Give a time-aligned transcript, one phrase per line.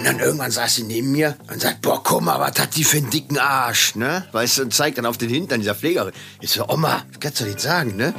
[0.00, 2.84] Und dann irgendwann saß sie neben mir und sagt, boah, guck mal, was hat die
[2.84, 4.24] für einen dicken Arsch, ne?
[4.32, 6.14] Weißt du, und zeigt dann auf den Hintern dieser Pflegerin.
[6.40, 8.14] Ich so, Oma, kannst du nicht sagen, ne?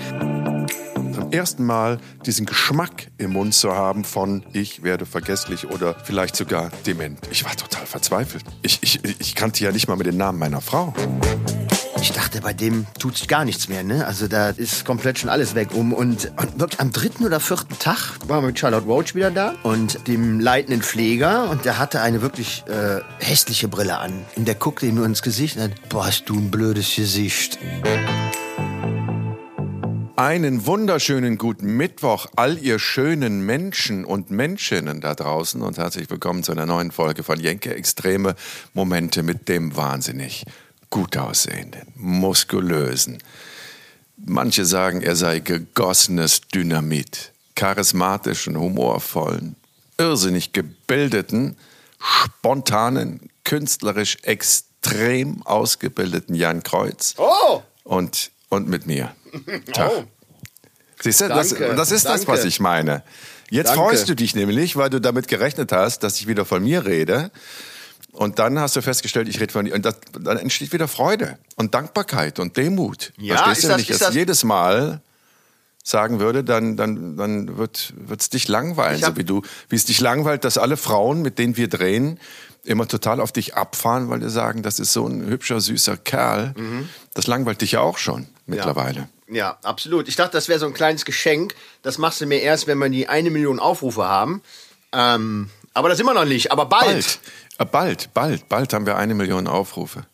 [1.11, 6.35] Zum ersten Mal diesen Geschmack im Mund zu haben von ich werde vergesslich oder vielleicht
[6.35, 7.17] sogar dement.
[7.31, 8.43] Ich war total verzweifelt.
[8.61, 10.93] Ich, ich, ich kannte ja nicht mal mit den Namen meiner Frau.
[12.01, 14.07] Ich dachte, bei dem tut sich gar nichts mehr, ne?
[14.07, 15.93] Also da ist komplett schon alles weg um.
[15.93, 19.53] Und, und wirklich am dritten oder vierten Tag waren wir mit Charlotte Roach wieder da
[19.61, 21.47] und dem leitenden Pfleger.
[21.51, 24.25] Und der hatte eine wirklich äh, hässliche Brille an.
[24.35, 27.59] Und der guckte ihm nur ins Gesicht und hat, boah, hast du ein blödes Gesicht.
[30.15, 36.41] Einen wunderschönen guten Mittwoch, all ihr schönen Menschen und Menschinnen da draußen und herzlich willkommen
[36.41, 38.35] zu einer neuen Folge von Jenke Extreme
[38.73, 40.45] Momente mit dem wahnsinnig
[40.91, 43.17] gut aussehenden, muskulösen.
[44.17, 49.55] Manche sagen, er sei gegossenes Dynamit, charismatischen, humorvollen,
[49.97, 51.57] irrsinnig gebildeten,
[51.99, 57.15] spontanen, künstlerisch extrem ausgebildeten Jan Kreuz.
[57.17, 57.63] Oh!
[57.83, 59.15] Und, und mit mir.
[59.73, 59.91] Tag.
[59.91, 60.03] Oh.
[61.01, 62.27] Siehst du, das, das ist das, danke.
[62.27, 63.03] was ich meine.
[63.49, 63.83] Jetzt Danke.
[63.83, 67.31] freust du dich nämlich, weil du damit gerechnet hast, dass ich wieder von mir rede.
[68.13, 69.73] Und dann hast du festgestellt, ich rede von dir.
[69.73, 73.13] Und das, dann entsteht wieder Freude und Dankbarkeit und Demut.
[73.17, 75.01] Ja, Verstehst ist du, das- wenn ich das das- jedes Mal
[75.83, 79.85] sagen würde, dann, dann, dann wird es dich langweilen, hab- so wie du, wie es
[79.85, 82.19] dich langweilt, dass alle Frauen, mit denen wir drehen,
[82.63, 86.53] immer total auf dich abfahren, weil die sagen, das ist so ein hübscher, süßer Kerl.
[86.55, 86.87] Mhm.
[87.15, 89.09] Das langweilt dich ja auch schon mittlerweile.
[89.27, 90.07] Ja, absolut.
[90.07, 91.55] Ich dachte, das wäre so ein kleines Geschenk.
[91.81, 94.43] Das machst du mir erst, wenn wir die eine Million Aufrufe haben.
[94.91, 96.51] Ähm, aber das wir noch nicht.
[96.51, 96.85] Aber bald.
[96.85, 97.19] Bald,
[97.57, 100.05] Äh, bald, bald, bald haben wir eine Million Aufrufe.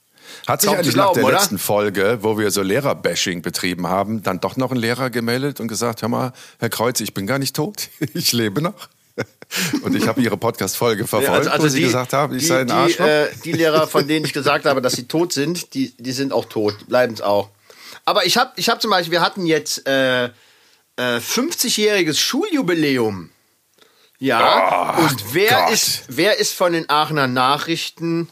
[0.45, 1.33] Hat sich eigentlich nach der oder?
[1.33, 5.67] letzten Folge, wo wir so Lehrerbashing betrieben haben, dann doch noch ein Lehrer gemeldet und
[5.67, 8.89] gesagt, hör mal, Herr Kreuz, ich bin gar nicht tot, ich lebe noch.
[9.81, 12.73] Und ich habe Ihre Podcast-Folge verfolgt, wo Sie gesagt haben, ich die, sei ein die,
[12.73, 13.05] Arschloch.
[13.07, 16.31] äh, die Lehrer, von denen ich gesagt habe, dass sie tot sind, die, die sind
[16.31, 17.49] auch tot, bleiben es auch.
[18.05, 20.29] Aber ich habe ich hab zum Beispiel, wir hatten jetzt äh, äh,
[20.97, 23.31] 50-jähriges Schuljubiläum.
[24.19, 25.73] Ja, Ach und wer Gott.
[25.73, 28.27] ist, wer ist von den Aachener Nachrichten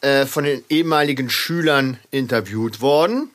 [0.00, 3.30] äh, von den ehemaligen Schülern interviewt worden?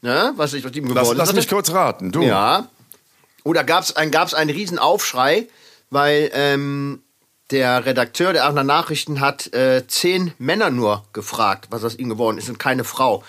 [0.00, 0.32] Ne?
[0.36, 2.22] Was ich aus ihm geworden lass, lass mich kurz raten, du.
[2.22, 2.68] Ja.
[3.42, 5.48] Oder gab es ein, gab's einen riesen Aufschrei,
[5.90, 7.02] weil ähm,
[7.50, 12.38] der Redakteur der Aachener Nachrichten hat äh, zehn Männer nur gefragt, was aus ihm geworden
[12.38, 13.24] ist und keine Frau.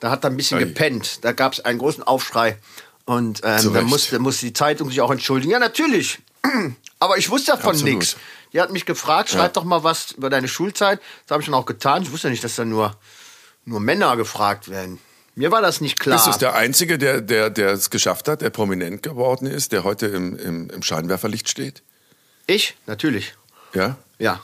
[0.00, 0.64] Da hat er ein bisschen Ei.
[0.64, 1.24] gepennt.
[1.24, 2.58] Da gab es einen großen Aufschrei.
[3.06, 5.52] Und ähm, da musste, musste die Zeitung sich auch entschuldigen.
[5.52, 6.18] Ja, natürlich.
[7.04, 8.16] Aber ich wusste davon nichts.
[8.52, 9.48] Die hat mich gefragt, schreib Ja.
[9.48, 11.00] doch mal was über deine Schulzeit.
[11.26, 12.02] Das habe ich dann auch getan.
[12.02, 12.96] Ich wusste nicht, dass da nur,
[13.66, 14.98] nur Männer gefragt werden.
[15.34, 16.24] Mir war das nicht klar.
[16.24, 19.84] Bist du der Einzige, der, der, der es geschafft hat, der prominent geworden ist, der
[19.84, 21.82] heute im, im, im Scheinwerferlicht steht?
[22.46, 22.76] ich?
[22.86, 23.34] Natürlich.
[23.74, 23.96] Ja?
[24.18, 24.40] Ja.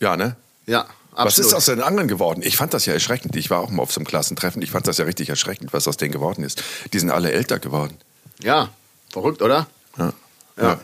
[0.00, 0.36] Ja, ne?
[0.66, 1.48] Ja, Was absolut.
[1.50, 2.40] ist aus den anderen geworden?
[2.42, 3.36] Ich fand das ja erschreckend.
[3.36, 4.62] Ich war auch mal auf so einem Klassentreffen.
[4.62, 6.62] Ich fand das ja richtig erschreckend, was aus denen geworden ist.
[6.92, 7.98] Die sind alle älter geworden.
[8.42, 8.70] Ja,
[9.12, 9.66] verrückt, oder?
[9.98, 10.12] Ja.
[10.56, 10.80] Ja.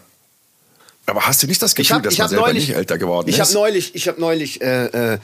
[1.07, 2.77] Aber hast du nicht das Ich Gefühl, habe dass ich man hab selber neulich, nicht
[2.77, 3.41] älter geworden ich ist?
[3.41, 5.19] habe neulich, ich habe neulich, äh, äh,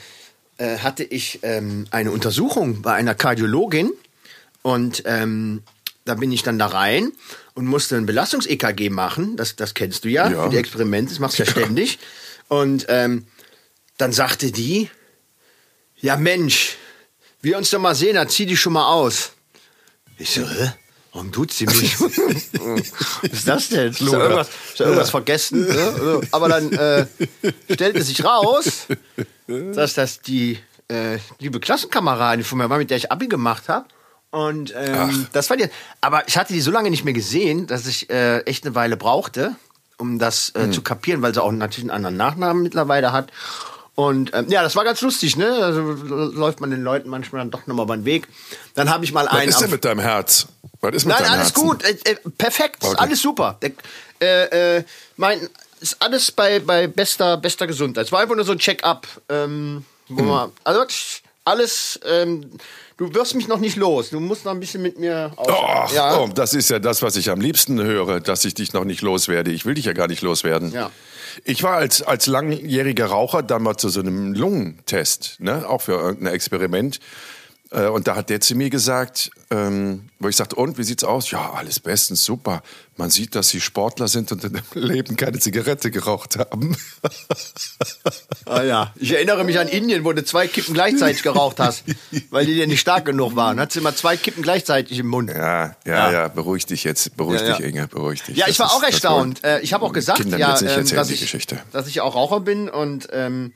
[0.57, 3.91] äh, hatte ich ähm, eine Untersuchung bei einer Kardiologin
[4.61, 5.61] und ähm,
[6.05, 7.11] da bin ich dann da rein
[7.53, 9.35] und musste ein Belastungs-EKG machen.
[9.37, 10.43] Das, das kennst du ja, Ja.
[10.45, 11.99] für die Experimente, das machst du ja, ständig.
[12.49, 13.25] Und ähm,
[13.97, 14.89] dann sagte die,
[15.97, 16.75] ja Mensch,
[17.41, 19.31] wir uns doch mal sehen, dann zieh dich schon mal aus.
[20.17, 20.71] Ich so, hä?
[21.13, 21.99] Warum tut sie mich?
[22.01, 23.91] Was ist das denn?
[23.91, 25.67] Ist da irgendwas, ist da irgendwas vergessen?
[25.67, 25.93] Ne?
[25.93, 27.05] Also, Aber dann äh,
[27.71, 28.87] stellte sich raus,
[29.47, 30.57] dass das die
[30.87, 33.85] äh, liebe Klassenkameradin von mir war, mit der ich Abi gemacht habe.
[34.31, 35.67] Und ähm, das war die.
[36.01, 38.97] Aber ich hatte die so lange nicht mehr gesehen, dass ich äh, echt eine Weile
[38.97, 39.55] brauchte,
[39.99, 43.31] um das äh, zu kapieren, weil sie auch natürlich einen anderen Nachnamen mittlerweile hat.
[43.93, 45.47] Und ähm, ja, das war ganz lustig, ne?
[45.61, 48.27] Also läuft man den Leuten manchmal dann doch nochmal über den Weg.
[48.73, 49.49] Dann habe ich mal Was einen.
[49.49, 50.47] ist denn mit deinem Herz?
[50.83, 51.61] Was ist mit Nein, alles Herzen?
[51.67, 52.95] gut, äh, äh, perfekt, Okay.
[52.97, 53.57] alles super.
[54.19, 54.83] Äh, äh,
[55.17, 55.39] mein,
[55.79, 58.05] ist alles bei, bei bester, bester Gesundheit.
[58.05, 59.07] Es war einfach nur so ein Check-up.
[59.29, 60.25] Ähm, Hm.
[60.27, 60.85] man, also
[61.45, 62.51] alles, ähm,
[62.97, 64.09] du wirst mich noch nicht los.
[64.09, 65.31] Du musst noch ein bisschen mit mir.
[65.37, 66.19] Och, ja.
[66.19, 69.01] oh, das ist ja das, was ich am liebsten höre, dass ich dich noch nicht
[69.01, 69.51] loswerde.
[69.51, 70.71] Ich will dich ja gar nicht loswerden.
[70.73, 70.91] Ja.
[71.45, 75.67] Ich war als, als langjähriger Raucher dann mal zu so einem Lungentest, ne?
[75.67, 76.99] auch für irgendein Experiment.
[77.71, 81.03] Äh, Und da hat der zu mir gesagt, ähm, wo ich sagte, und wie sieht's
[81.03, 81.29] aus?
[81.31, 82.63] Ja, alles bestens, super.
[82.97, 86.75] Man sieht, dass Sie Sportler sind und in ihrem Leben keine Zigarette geraucht haben.
[88.45, 88.93] Ah, ja.
[88.97, 91.83] Ich erinnere mich an Indien, wo du zwei Kippen gleichzeitig geraucht hast,
[92.29, 93.59] weil die dir nicht stark genug waren.
[93.59, 95.29] Hattest du immer zwei Kippen gleichzeitig im Mund.
[95.29, 96.11] Ja, ja, Ja.
[96.11, 97.57] ja, beruhig dich jetzt, beruhig Ja, ja.
[97.57, 98.37] dich, Inge, beruhig dich.
[98.37, 99.43] Ja, ich war ist- auch erstaunt.
[99.43, 102.69] Äh, ich habe auch gesagt, Kindern ja, ähm, dass, ich, dass ich auch Raucher bin
[102.69, 103.53] und ähm,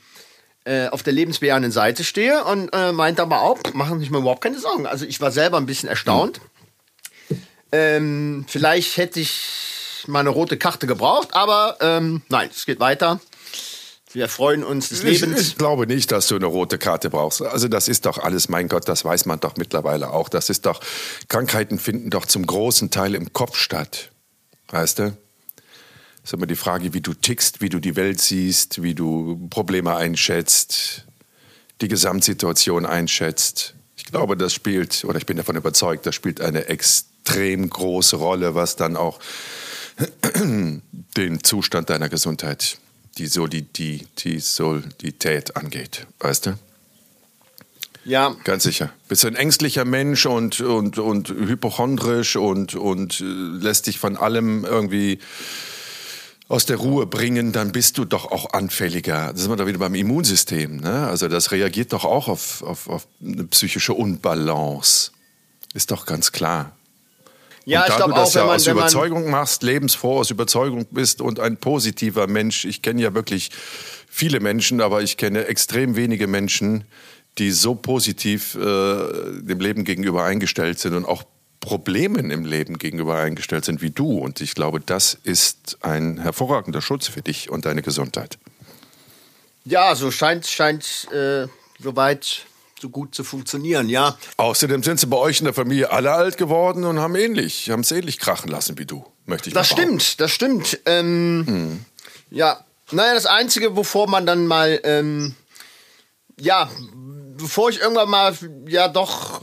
[0.67, 4.19] äh, auf der lebensbejahenden Seite stehe und äh, meinte aber auch, machen Sie sich mal
[4.19, 4.85] überhaupt keine Sorgen.
[4.85, 6.41] Also ich war selber ein bisschen erstaunt.
[7.71, 13.19] Ähm, vielleicht hätte ich mal eine rote Karte gebraucht, aber ähm, nein, es geht weiter.
[14.13, 15.41] Wir freuen uns des Ich, Lebens.
[15.41, 17.41] ich glaube nicht, dass du eine rote Karte brauchst.
[17.41, 20.29] Also das ist doch alles, mein Gott, das weiß man doch mittlerweile auch.
[20.29, 20.79] Das ist doch,
[21.27, 24.09] Krankheiten finden doch zum großen Teil im Kopf statt.
[24.69, 25.17] Weißt du?
[26.27, 29.95] Ist immer die Frage, wie du tickst, wie du die Welt siehst, wie du Probleme
[29.95, 31.05] einschätzt,
[31.79, 33.75] die Gesamtsituation einschätzt.
[33.95, 38.55] Ich glaube, das spielt, oder ich bin davon überzeugt, das spielt eine extrem große Rolle,
[38.55, 39.21] was dann auch
[41.15, 42.77] den Zustand deiner Gesundheit,
[43.17, 46.07] die, Soli die, die Solidität angeht.
[46.19, 46.59] Weißt du?
[48.03, 48.91] Ja, Ganz sicher.
[49.07, 54.17] Bist du ein ängstlicher Mensch und, und, und hypochondrisch und, und äh, lässt dich von
[54.17, 55.19] allem irgendwie
[56.49, 59.33] aus der Ruhe bringen, dann bist du doch auch anfälliger.
[59.33, 60.77] Da sind wir da wieder beim Immunsystem.
[60.77, 61.07] Ne?
[61.07, 65.11] Also das reagiert doch auch auf, auf, auf eine psychische Unbalance.
[65.73, 66.71] Ist doch ganz klar.
[67.65, 70.31] ja und ich da glaube du das auch, ja man, aus Überzeugung machst, lebensfroh aus
[70.31, 72.63] Überzeugung bist und ein positiver Mensch.
[72.63, 73.51] Ich kenne ja wirklich
[74.07, 76.85] viele Menschen, aber ich kenne extrem wenige Menschen,
[77.37, 81.23] die so positiv äh, dem Leben gegenüber eingestellt sind und auch
[81.67, 84.19] Problemen im Leben gegenüber eingestellt sind wie du.
[84.19, 88.37] Und ich glaube, das ist ein hervorragender Schutz für dich und deine Gesundheit.
[89.65, 91.47] ja, so scheint scheint äh,
[91.77, 92.45] soweit
[92.81, 93.89] so gut zu funktionieren.
[93.89, 97.69] Ja, Außerdem sind sie bei euch in der Familie alle alt geworden und haben ähnlich,
[97.69, 100.79] haben es ähnlich krachen lassen wie du, möchte ich Das stimmt, das stimmt.
[100.85, 101.83] Ähm,
[102.29, 105.35] Ja, naja, das Einzige, wovor man dann mal, ähm,
[106.39, 106.69] ja,
[107.35, 108.37] bevor ich irgendwann mal,
[108.67, 109.41] ja, doch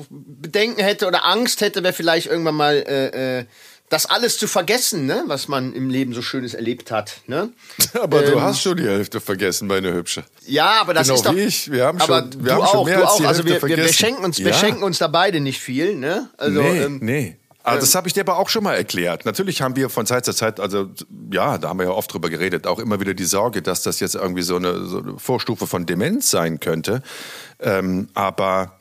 [0.54, 3.44] Bedenken hätte oder Angst hätte, wäre vielleicht irgendwann mal, äh, äh,
[3.90, 7.50] das alles zu vergessen, ne, was man im Leben so Schönes erlebt hat, ne?
[8.00, 10.24] Aber du Ähm, hast schon die Hälfte vergessen, meine Hübsche.
[10.46, 11.34] Ja, aber das Genau ist doch.
[11.36, 11.70] wie ich.
[11.70, 13.16] Wir haben aber schon- du wir haben schon auch, mehr du als auch.
[13.18, 13.98] die Also wir, Hälfte wir, wir vergessen.
[14.06, 14.54] schenken uns, wir Ja.
[14.54, 16.30] schenken uns da beide nicht viel, ne?
[16.38, 17.36] Also nee, ähm, nee.
[17.62, 19.24] Ah, das habe ich dir aber auch schon mal erklärt.
[19.24, 20.90] Natürlich haben wir von Zeit zu Zeit, also
[21.32, 24.00] ja, da haben wir ja oft drüber geredet, auch immer wieder die Sorge, dass das
[24.00, 27.02] jetzt irgendwie so eine, so eine Vorstufe von Demenz sein könnte.
[27.60, 28.72] Ähm, aber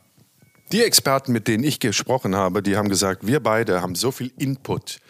[0.72, 4.32] die Experten, mit denen ich gesprochen habe, die haben gesagt, wir beide haben so viel
[4.38, 5.00] Input.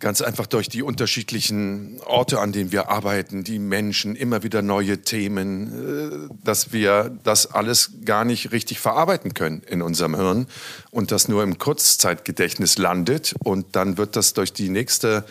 [0.00, 5.02] Ganz einfach durch die unterschiedlichen Orte, an denen wir arbeiten, die Menschen, immer wieder neue
[5.02, 10.46] Themen, äh, dass wir das alles gar nicht richtig verarbeiten können in unserem Hirn
[10.90, 15.24] und das nur im Kurzzeitgedächtnis landet und dann wird das durch die nächste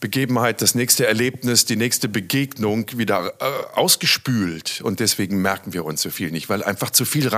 [0.00, 3.44] Begebenheit, das nächste Erlebnis, die nächste Begegnung wieder äh,
[3.74, 7.28] ausgespült und deswegen merken wir uns so viel nicht, weil einfach zu viel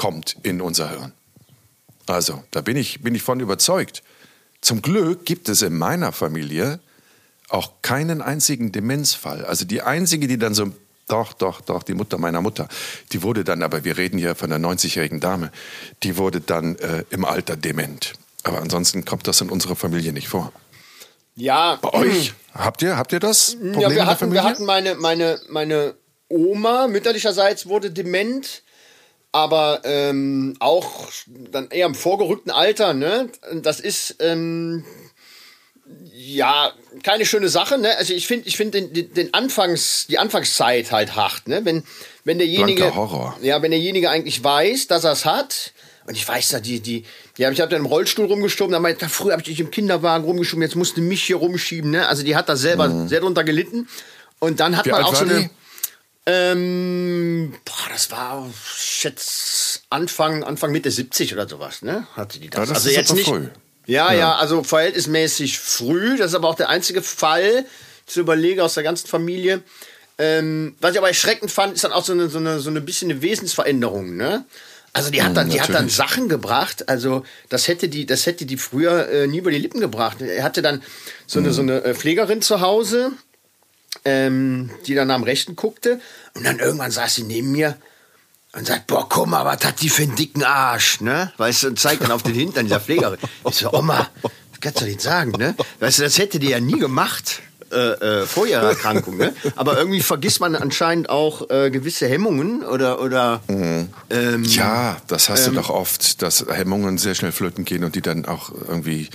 [0.00, 1.12] reinkommt in unser Hirn.
[2.06, 4.02] Also, da bin ich, bin ich von überzeugt.
[4.60, 6.80] Zum Glück gibt es in meiner Familie
[7.48, 9.44] auch keinen einzigen Demenzfall.
[9.44, 10.72] Also die einzige, die dann so,
[11.08, 12.68] doch, doch, doch, die Mutter meiner Mutter,
[13.12, 15.50] die wurde dann, aber wir reden hier von einer 90-jährigen Dame,
[16.02, 18.12] die wurde dann äh, im Alter dement.
[18.44, 20.52] Aber ansonsten kommt das in unserer Familie nicht vor.
[21.34, 21.78] ja.
[21.82, 22.34] Bei euch?
[22.54, 25.94] Habt ihr, habt ihr das Problem Ja, wir hatten, wir hatten meine, meine, meine
[26.28, 28.62] Oma mütterlicherseits wurde dement,
[29.32, 32.94] aber ähm, auch dann eher im vorgerückten Alter.
[32.94, 33.30] Ne?
[33.62, 34.84] Das ist ähm,
[36.14, 36.72] ja
[37.02, 37.78] keine schöne Sache.
[37.78, 37.96] Ne?
[37.96, 41.46] Also ich finde, ich finde den, den, Anfangs, die Anfangszeit halt hart.
[41.46, 41.64] Ne?
[41.64, 41.84] Wenn,
[42.24, 43.38] wenn derjenige, Blanker Horror.
[43.42, 45.72] ja, wenn derjenige eigentlich weiß, dass er es hat.
[46.06, 47.04] Und ich weiß da, die, die,
[47.38, 49.70] die hab, ich habe dann im Rollstuhl rumgeschoben, da meinte, früher habe ich dich im
[49.70, 52.08] Kinderwagen rumgeschoben, jetzt musste mich hier rumschieben, ne?
[52.08, 53.86] Also die hat da selber sehr drunter gelitten.
[54.40, 54.90] Und dann hat Mhm.
[54.90, 55.40] Wie man auch so eine.
[55.42, 55.50] die?
[56.32, 62.06] Ähm, boah, das war, schätze, Anfang, Anfang Mitte 70 oder sowas, ne?
[62.14, 62.58] Hatte die das.
[62.58, 63.28] Ja, das also ist jetzt nicht.
[63.28, 63.48] früh.
[63.86, 66.16] Ja, ja, also verhältnismäßig früh.
[66.16, 67.64] Das ist aber auch der einzige Fall,
[68.06, 69.62] zu überlegen aus der ganzen Familie.
[70.18, 72.80] Ähm, was ich aber erschreckend fand, ist dann auch so eine, so eine, so eine
[72.80, 74.44] bisschen eine Wesensveränderung, ne?
[74.92, 75.96] Also die hat dann, die hat dann natürlich.
[75.96, 79.80] Sachen gebracht, also das hätte die, das hätte die früher äh, nie über die Lippen
[79.80, 80.20] gebracht.
[80.20, 80.82] Er hatte dann
[81.26, 83.12] so eine, so eine äh, Pflegerin zu Hause,
[84.04, 86.00] ähm, die dann am Rechten guckte
[86.34, 87.76] und dann irgendwann saß sie neben mir
[88.52, 91.32] und sagt, boah, guck mal, was hat die für einen dicken Arsch, ne?
[91.36, 93.18] Weißt du, und zeigt dann auf den Hintern dieser Pflegerin.
[93.48, 95.54] Ich so, Oma, das kannst du nicht sagen, ne?
[95.78, 97.42] Weißt du, das hätte die ja nie gemacht.
[97.72, 99.32] Äh, äh, vor ihrer Erkrankung, ne?
[99.56, 105.46] Aber irgendwie vergisst man anscheinend auch äh, gewisse Hemmungen oder oder ähm, Ja, das hast
[105.46, 109.08] du doch oft, dass Hemmungen sehr schnell flöten gehen und die dann auch irgendwie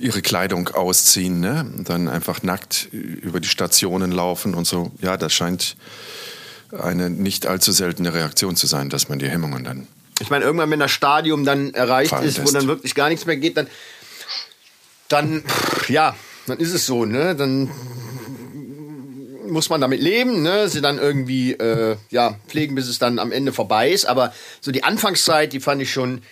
[0.00, 1.64] ihre Kleidung ausziehen, ne?
[1.76, 4.90] Und dann einfach nackt über die Stationen laufen und so.
[5.00, 5.76] Ja, das scheint
[6.76, 9.86] eine nicht allzu seltene Reaktion zu sein, dass man die Hemmungen dann.
[10.20, 13.36] Ich meine, irgendwann, wenn das Stadium dann erreicht ist, wo dann wirklich gar nichts mehr
[13.36, 13.68] geht, dann,
[15.08, 15.42] dann,
[15.88, 16.14] ja,
[16.50, 17.34] dann ist es so, ne?
[17.34, 17.70] Dann
[19.48, 20.68] muss man damit leben, ne?
[20.68, 24.04] sie dann irgendwie äh, ja, pflegen, bis es dann am Ende vorbei ist.
[24.04, 26.22] Aber so die Anfangszeit, die fand ich schon,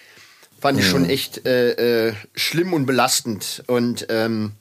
[0.60, 1.10] fand ich schon Mhm.
[1.10, 3.64] echt äh, äh, schlimm und belastend.
[3.66, 4.52] Und ähm,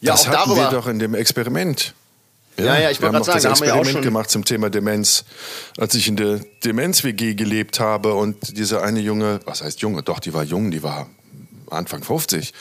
[0.00, 0.56] ja, das auch hatten darüber.
[0.56, 1.94] wir doch in dem Experiment.
[2.58, 4.30] Ja, ja, ich wir wollte das sagen, da haben wir ja auch Experiment schon- gemacht
[4.30, 5.24] zum Thema Demenz,
[5.78, 10.18] als ich in der Demenz-WG gelebt habe und diese eine junge, was heißt junge, doch,
[10.18, 11.08] die war jung, die war
[11.70, 12.52] Anfang 50,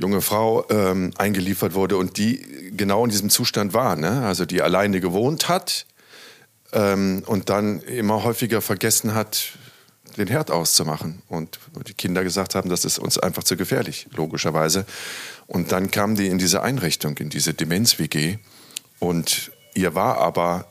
[0.00, 4.22] junge Frau ähm, eingeliefert wurde und die genau in diesem Zustand war, ne?
[4.22, 5.86] also die alleine gewohnt hat
[6.72, 9.52] ähm, und dann immer häufiger vergessen hat,
[10.16, 11.22] den Herd auszumachen.
[11.28, 14.86] Und die Kinder gesagt haben, das ist uns einfach zu gefährlich, logischerweise.
[15.46, 18.38] Und dann kam die in diese Einrichtung, in diese Demenz-WG.
[18.98, 20.66] Und ihr war aber,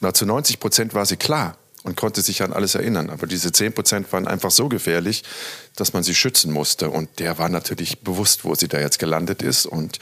[0.00, 3.10] na, zu 90 Prozent war sie klar und konnte sich an alles erinnern.
[3.10, 5.22] Aber diese 10 Prozent waren einfach so gefährlich,
[5.76, 6.90] dass man sie schützen musste.
[6.90, 9.98] Und der war natürlich bewusst, wo sie da jetzt gelandet ist und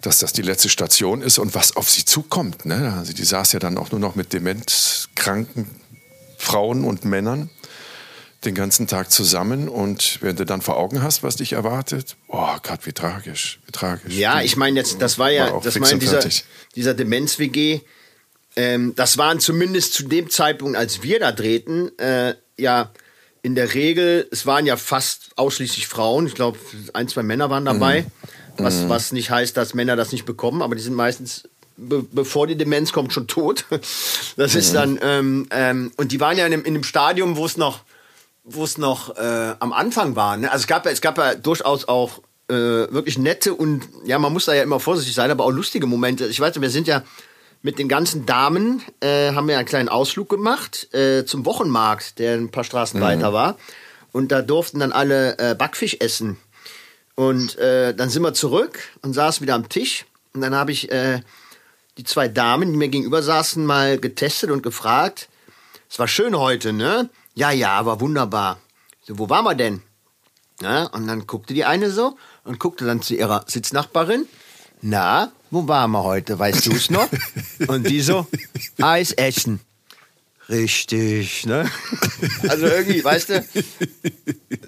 [0.00, 2.64] dass das die letzte Station ist und was auf sie zukommt.
[2.64, 2.94] Ne?
[2.96, 5.68] Also die saß ja dann auch nur noch mit demenzkranken
[6.38, 7.50] Frauen und Männern
[8.44, 12.56] den ganzen Tag zusammen und wenn du dann vor Augen hast, was dich erwartet, oh
[12.62, 14.14] Gott, wie tragisch, wie tragisch.
[14.14, 16.20] Ja, ich meine jetzt, das war ja, War das war dieser,
[16.74, 17.80] dieser Demenz-WG.
[18.56, 22.90] Ähm, das waren zumindest zu dem Zeitpunkt, als wir da drehten, äh, ja
[23.42, 26.26] in der Regel, es waren ja fast ausschließlich Frauen.
[26.26, 26.58] Ich glaube,
[26.94, 28.02] ein, zwei Männer waren dabei.
[28.02, 28.64] Mhm.
[28.64, 31.46] Was, was nicht heißt, dass Männer das nicht bekommen, aber die sind meistens,
[31.76, 33.66] be bevor die Demenz kommt, schon tot.
[34.36, 34.74] Das ist Mhm.
[34.74, 37.80] dann, ähm, ähm, und die waren ja in einem, in einem Stadium, wo es noch,
[38.44, 40.36] wo es noch äh, am Anfang war.
[40.36, 40.50] Ne?
[40.50, 44.32] Also es gab ja, es gab ja durchaus auch äh, wirklich nette und ja, man
[44.32, 46.26] muss da ja immer vorsichtig sein, aber auch lustige Momente.
[46.28, 47.02] Ich weiß nicht, wir sind ja
[47.64, 52.34] mit den ganzen Damen äh, haben wir einen kleinen Ausflug gemacht äh, zum Wochenmarkt, der
[52.34, 53.56] ein paar Straßen weiter war.
[54.12, 56.36] Und da durften dann alle äh, Backfisch essen.
[57.14, 60.04] Und äh, dann sind wir zurück und saßen wieder am Tisch.
[60.34, 61.22] Und dann habe ich äh,
[61.96, 65.30] die zwei Damen, die mir gegenüber saßen, mal getestet und gefragt.
[65.88, 67.08] Es war schön heute, ne?
[67.34, 68.58] Ja, ja, war wunderbar.
[69.04, 69.80] So, wo waren wir denn?
[70.60, 74.26] Ja, und dann guckte die eine so und guckte dann zu ihrer Sitznachbarin.
[74.82, 76.38] Na, wo waren wir heute?
[76.38, 77.08] Weißt du es noch?
[77.68, 78.26] und die so,
[78.80, 79.60] Eis essen.
[80.48, 81.70] Richtig, ne?
[82.48, 83.44] Also irgendwie, weißt du,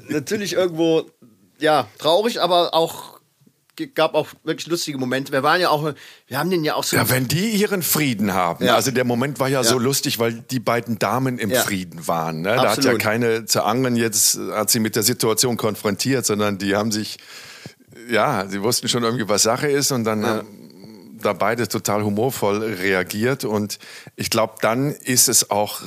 [0.09, 1.05] natürlich irgendwo,
[1.59, 3.21] ja, traurig, aber auch,
[3.95, 5.33] gab auch wirklich lustige Momente.
[5.33, 5.93] Wir waren ja auch,
[6.27, 6.97] wir haben den ja auch so.
[6.97, 8.65] Ja, wenn die ihren Frieden haben.
[8.65, 8.75] Ja.
[8.75, 11.61] Also der Moment war ja, so lustig, weil die beiden Damen im Ja.
[11.61, 12.41] Frieden waren.
[12.41, 12.55] Ne?
[12.57, 16.75] Da hat ja keine zu Angeln jetzt, hat sie mit der Situation konfrontiert, sondern die
[16.75, 17.19] haben sich,
[18.09, 20.67] ja, sie wussten schon irgendwie, was Sache ist und dann haben
[21.27, 23.79] da beide total humorvoll reagiert und
[24.17, 25.87] ich glaube, dann ist es auch äh,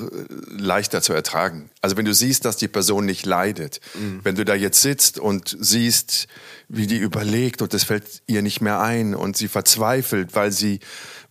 [0.49, 1.69] leichter zu ertragen.
[1.81, 3.79] Also wenn du siehst, dass die Person nicht leidet,
[4.23, 6.27] wenn du da jetzt sitzt und siehst,
[6.67, 10.79] wie die überlegt und es fällt ihr nicht mehr ein und sie verzweifelt, weil sie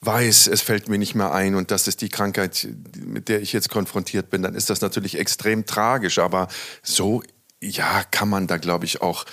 [0.00, 2.68] weiß, es fällt mir nicht mehr ein und das ist die Krankheit,
[3.04, 6.48] mit der ich jetzt konfrontiert bin, dann ist das natürlich extrem tragisch, aber
[6.82, 7.22] so
[7.60, 9.24] ja, kann man da glaube ich auch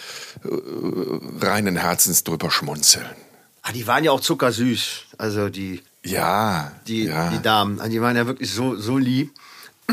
[0.43, 3.05] äh, reinen Herzens drüber schmunzeln.
[3.61, 5.05] Ah, die waren ja auch zuckersüß.
[5.17, 7.29] Also die, Ja, die, ja.
[7.31, 7.79] die Damen.
[7.79, 9.33] Also die waren ja wirklich so, so lieb.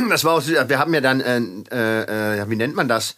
[0.09, 0.69] Das war auch süß.
[0.69, 1.39] Wir haben ja dann, äh,
[1.71, 3.17] äh, äh, wie nennt man das?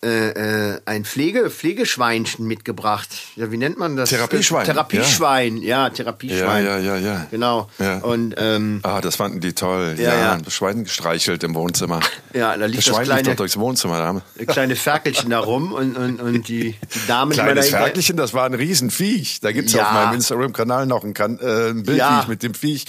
[0.00, 3.08] Äh, äh, ein Pflege, Pflegeschweinchen mitgebracht.
[3.34, 4.10] Ja, wie nennt man das?
[4.10, 6.64] Therapieschwein, Therapieschwein, ja, ja, Therapieschwein.
[6.64, 7.26] ja, ja, ja.
[7.32, 7.68] Genau.
[7.80, 7.98] Ja.
[7.98, 9.96] Und ähm, Ah, das fanden die toll.
[9.98, 10.36] Ja, Ja, ja.
[10.38, 11.98] Das Schwein gestreichelt im Wohnzimmer.
[12.32, 13.98] Ja, da liegt das das Schwein kleine- liegt doch durchs Wohnzimmer.
[13.98, 18.32] Da haben kleine Ferkelchen da rum und, und, und die, die Damen Kleines Ferkelchen, das
[18.34, 19.40] war ein Riesenviech.
[19.40, 19.84] Da gibt's Ja.
[19.88, 22.18] auf meinem Instagram-Kanal noch ein, kan äh, ein Bild, Ja.
[22.18, 22.84] wie ich mit dem Viech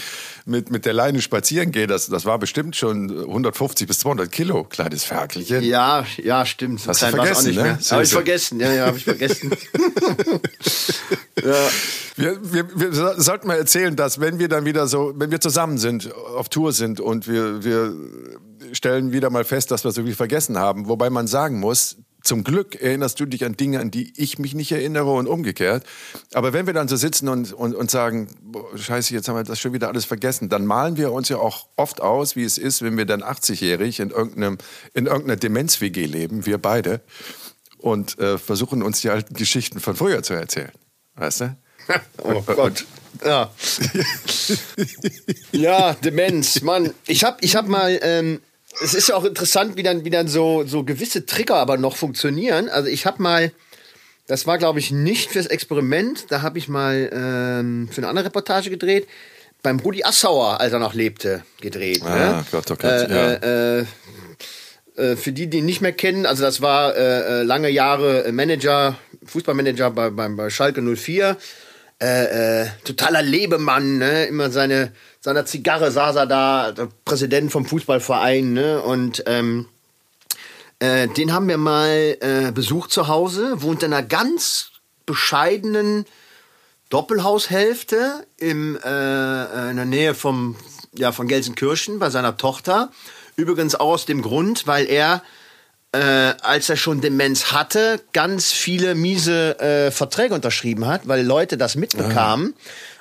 [0.45, 1.87] mit, mit der Leine spazieren gehe.
[1.87, 5.63] Das, das war bestimmt schon 150 bis 200 Kilo, kleines Ferkelchen.
[5.63, 6.81] Ja, ja, stimmt.
[6.81, 7.79] So Hast du vergessen, auch nicht ne?
[7.91, 9.51] Habe ich vergessen, ja, ja, habe ich vergessen.
[11.43, 11.69] ja.
[12.15, 15.39] Wir, wir, wir so- sollten mal erzählen, dass wenn wir dann wieder so, wenn wir
[15.39, 17.93] zusammen sind, auf Tour sind und wir, wir
[18.73, 22.43] stellen wieder mal fest, dass wir so viel vergessen haben, wobei man sagen muss, zum
[22.43, 25.85] Glück erinnerst du dich an Dinge, an die ich mich nicht erinnere und umgekehrt.
[26.33, 29.43] Aber wenn wir dann so sitzen und, und, und sagen, boah, scheiße, jetzt haben wir
[29.43, 32.57] das schon wieder alles vergessen, dann malen wir uns ja auch oft aus, wie es
[32.57, 34.57] ist, wenn wir dann 80-jährig in, irgendeinem,
[34.93, 37.01] in irgendeiner Demenz-WG leben, wir beide,
[37.77, 40.71] und äh, versuchen uns die alten Geschichten von früher zu erzählen.
[41.15, 41.57] Weißt du?
[42.21, 42.85] Oh Gott.
[43.25, 43.51] Ja.
[45.51, 46.93] ja, Demenz, Mann.
[47.07, 48.41] Ich hab, ich hab mal, ähm,
[48.81, 51.95] es ist ja auch interessant, wie dann, wie dann so, so gewisse Trigger aber noch
[51.95, 52.69] funktionieren.
[52.69, 53.51] Also ich hab mal,
[54.27, 58.25] das war glaube ich nicht fürs Experiment, da habe ich mal ähm, für eine andere
[58.25, 59.07] Reportage gedreht,
[59.61, 62.01] beim Rudi Assauer, als er noch lebte, gedreht.
[62.03, 62.45] Ah, ne?
[62.51, 63.79] Gott, oh Gott, äh, ja.
[63.79, 63.85] äh,
[64.95, 68.25] äh, für die, die ihn nicht mehr kennen, also das war äh, äh, lange Jahre
[68.25, 71.37] äh, Manager, Fußballmanager bei, bei, bei Schalke 04.
[72.01, 74.25] äh, äh, totaler Lebemann, ne?
[74.25, 78.81] Immer seine seiner Zigarre saß er da, Präsident vom Fußballverein, ne?
[78.81, 79.67] Und ähm,
[80.79, 84.71] äh, den haben wir mal äh, besucht zu Hause, wohnt in einer ganz
[85.05, 86.05] bescheidenen
[86.89, 90.55] Doppelhaushälfte im, äh, in der Nähe vom,
[90.95, 92.91] ja, von Gelsenkirchen bei seiner Tochter.
[93.35, 95.21] Übrigens auch aus dem Grund, weil er,
[95.91, 95.99] äh,
[96.41, 101.75] als er schon Demenz hatte, ganz viele miese äh, Verträge unterschrieben hat, weil Leute das
[101.75, 102.53] mitbekamen.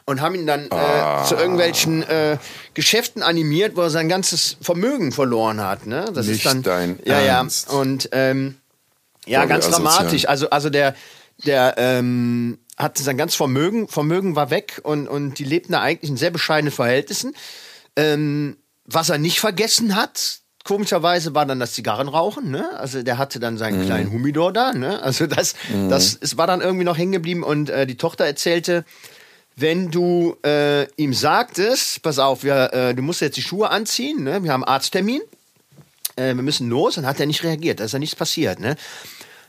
[0.06, 2.38] Und haben ihn dann äh, zu irgendwelchen äh,
[2.72, 5.86] Geschäften animiert, wo er sein ganzes Vermögen verloren hat.
[5.86, 6.06] Ne?
[6.14, 7.68] Das Nicht ist dann, dein ja, Ernst.
[7.70, 7.76] ja.
[7.76, 8.56] Und ähm,
[9.26, 9.82] ja, Voll ganz asozial.
[9.84, 10.26] dramatisch.
[10.26, 10.94] Also, also der,
[11.44, 16.10] der ähm, hatte sein ganzes Vermögen, Vermögen war weg und, und die lebten da eigentlich
[16.10, 17.34] in sehr bescheidenen Verhältnissen.
[17.94, 22.78] Ähm, was er nicht vergessen hat, komischerweise war dann das Zigarrenrauchen, ne?
[22.78, 23.58] Also der hatte dann Mhm.
[23.58, 25.02] seinen kleinen Humidor da, ne?
[25.02, 25.54] Also das,
[25.88, 28.84] das es war dann irgendwie noch hängen geblieben und äh, die Tochter erzählte,
[29.56, 34.22] wenn du äh, ihm sagtest, pass auf, wir, äh, du musst jetzt die Schuhe anziehen,
[34.22, 34.44] ne?
[34.44, 35.22] Wir haben Arzttermin,
[36.16, 38.76] äh, wir müssen los, dann hat er nicht reagiert, da ist ja nichts passiert, ne?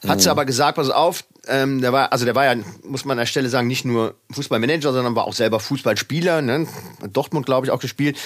[0.07, 3.13] Hat sie aber gesagt, pass auf, ähm, der war, also der war ja, muss man
[3.13, 6.67] an der Stelle sagen, nicht nur Fußballmanager, sondern war auch selber Fußballspieler, ne?
[7.01, 8.17] Hat Dortmund, glaube ich, auch gespielt.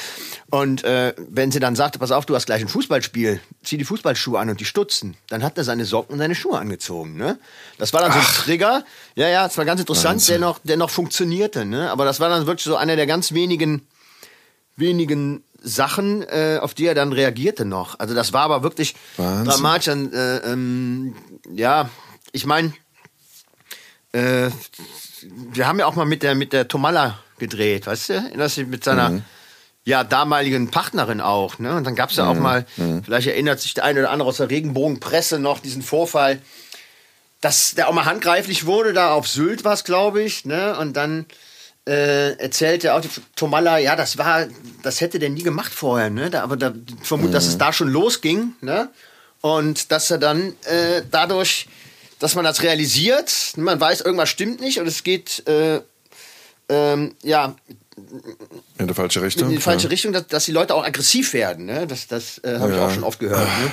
[0.51, 3.85] Und äh, wenn sie dann sagte, pass auf, du hast gleich ein Fußballspiel, zieh die
[3.85, 7.39] Fußballschuhe an und die Stutzen, dann hat er seine Socken und seine Schuhe angezogen, ne?
[7.77, 8.83] Das war dann so ein Trigger.
[9.15, 11.89] Ja, ja, das war ganz interessant, der noch, der noch funktionierte, ne?
[11.91, 13.87] Aber das war dann wirklich so einer der ganz wenigen
[14.75, 17.99] wenigen Sachen, äh, auf die er dann reagierte noch.
[17.99, 19.45] Also das war aber wirklich Wahnsinn.
[19.45, 19.87] dramatisch.
[19.93, 21.15] Und, Äh, ähm,
[21.49, 21.89] ja,
[22.31, 22.73] ich meine,
[24.11, 24.49] äh,
[25.51, 28.13] wir haben ja auch mal mit der mit der Tomalla gedreht, weißt du?
[28.13, 29.21] Erinnerst du mit seiner
[29.85, 31.75] ja damaligen Partnerin auch, ne?
[31.75, 32.65] Und dann gab's ja auch mal,
[33.03, 36.41] vielleicht erinnert sich der eine oder andere aus der Regenbogenpresse noch diesen Vorfall,
[37.41, 40.77] dass der auch mal handgreiflich wurde, da auf Sylt war es, glaube ich, ne?
[40.77, 41.25] Und dann
[41.85, 44.47] äh, erzählte auch die Tomalla, ja, das war,
[44.83, 46.29] das hätte der nie gemacht vorher, ne?
[46.29, 48.89] Da, aber da ich vermute, dass es da schon losging, ne?
[49.43, 51.67] Und dass er dann äh, dadurch,
[52.19, 55.81] dass man das realisiert, man weiß, irgendwas stimmt nicht und es geht, äh,
[56.69, 57.53] ähm, ja,
[58.77, 59.49] In die falsche Richtung.
[59.49, 59.89] in die falsche ja.
[59.89, 61.65] Richtung, dass, dass die Leute auch aggressiv werden.
[61.65, 61.85] Ne?
[61.87, 62.87] Das, das äh, habe ich Ja.
[62.87, 63.41] auch schon oft gehört.
[63.45, 63.71] Ne?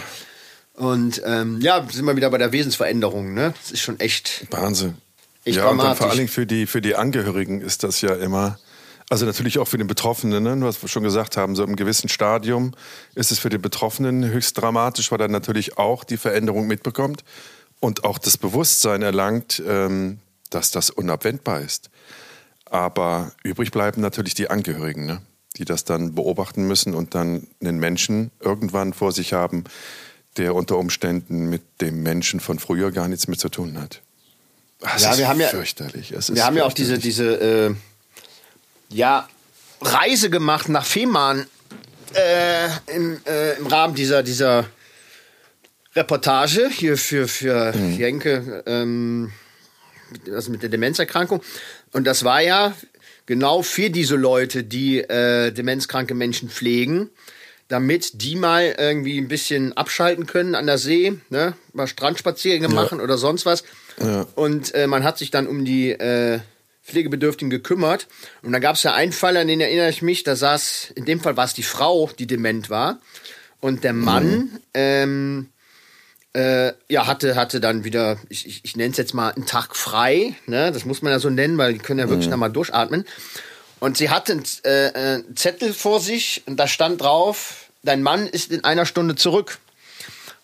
[0.74, 3.32] Und ähm, ja, sind wir wieder bei der Wesensveränderung.
[3.32, 3.54] Ne?
[3.62, 4.46] Das ist schon echt.
[4.50, 4.96] Wahnsinn.
[5.44, 6.06] Echt ja, und dann vor dramatisch.
[6.08, 8.58] allen Dingen für die, für die Angehörigen ist das ja immer,
[9.10, 10.56] also natürlich auch für den Betroffenen, ne?
[10.62, 12.72] was wir schon gesagt haben, so im gewissen Stadium
[13.16, 17.24] ist es für den Betroffenen höchst dramatisch, weil er natürlich auch die Veränderung mitbekommt
[17.80, 20.20] und auch das Bewusstsein erlangt, ähm,
[20.50, 21.90] dass das unabwendbar ist.
[22.66, 25.20] Aber übrig bleiben natürlich die Angehörigen, ne?
[25.56, 29.64] die das dann beobachten müssen und dann einen Menschen irgendwann vor sich haben,
[30.36, 34.02] der unter Umständen mit dem Menschen von früher gar nichts mehr zu tun hat.
[34.94, 36.12] Es Ja, ist wir haben ja- fürchterlich.
[36.12, 37.74] Es Wir haben ja auch diese, diese äh,
[38.92, 39.28] ja,
[39.80, 41.46] Reise gemacht nach Fehmarn
[42.14, 44.66] äh, im, äh, im Rahmen dieser, dieser
[45.94, 49.32] Reportage hier für, für Jenke, ähm,
[50.32, 51.42] also mit der Demenzerkrankung.
[51.92, 52.74] Und das war ja
[53.26, 57.10] genau für diese Leute, die äh, demenzkranke Menschen pflegen,
[57.68, 61.54] damit die mal irgendwie ein bisschen abschalten können an der See, ne?
[61.72, 63.62] mal Strandspaziergänge machen oder sonst was.
[64.00, 64.26] Ja.
[64.34, 66.40] Und äh, man hat sich dann um die äh,
[66.84, 68.08] Pflegebedürftigen gekümmert.
[68.42, 71.04] Und da gab es ja einen Fall, an den erinnere ich mich, da saß, in
[71.04, 72.98] dem Fall war es die Frau, die dement war.
[73.60, 75.50] Und der Mann, ähm,
[76.34, 79.76] äh, ja, hatte, hatte dann wieder, ich, ich, ich nenne es jetzt mal einen Tag
[79.76, 80.72] frei, ne?
[80.72, 83.04] Das muss man ja so nennen, weil die können ja wirklich noch mal durchatmen.
[83.80, 88.26] Und sie hatte einen äh, einen Zettel vor sich und da stand drauf, dein Mann
[88.26, 89.58] ist in einer Stunde zurück.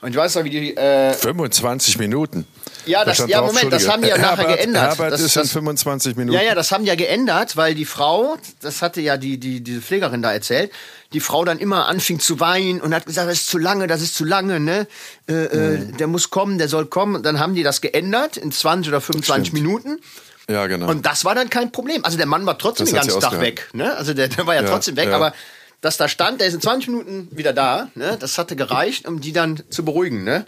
[0.01, 2.46] Und ich weiß noch, wie die, äh, 25 Minuten.
[2.87, 4.83] Ja, Da das- ja, drauf, Moment, das haben die ja nachher Herbert, geändert.
[4.90, 6.38] Herbert Das- ist in das- 25 Minuten.
[6.38, 9.61] Ja, ja, das haben die ja geändert, weil die Frau, das hatte ja die, die,
[9.62, 10.70] diese Pflegerin da erzählt,
[11.12, 14.03] die Frau dann immer anfing zu weinen und hat gesagt, das ist zu lange, das
[14.03, 14.87] ist zu lange, ne?
[15.29, 17.16] Äh, äh, der muss kommen, der soll kommen.
[17.16, 19.62] Und dann haben die das geändert in 20 oder 25 Stimmt.
[19.62, 20.01] Minuten.
[20.49, 20.88] Ja, genau.
[20.88, 22.05] Und das war dann kein Problem.
[22.05, 23.68] Also der Mann war trotzdem Das den ganzen Tag weg.
[23.72, 23.96] Ne?
[23.96, 25.16] Also der, der war ja, Ja, trotzdem weg, ja.
[25.16, 25.33] aber
[25.81, 28.16] dass da stand, der ist in 20 Minuten wieder da, ne?
[28.18, 30.25] das hatte gereicht, um die dann zu beruhigen.
[30.25, 30.46] Ne?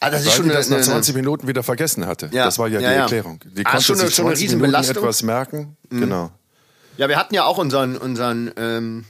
[0.00, 2.28] Ah, das ist Weil schon eine, das nach eine, 20 Minuten wieder vergessen hatte.
[2.32, 2.44] Ja.
[2.44, 2.94] Das war ja, Ja, die.
[2.96, 3.40] Erklärung.
[3.44, 5.76] Die Ah, konnte schon eine- sich schon eine 20 Minuten etwas merken.
[5.90, 6.00] Mhm.
[6.00, 6.30] Genau.
[6.98, 9.04] Ja, wir hatten ja auch unseren, unseren ähm,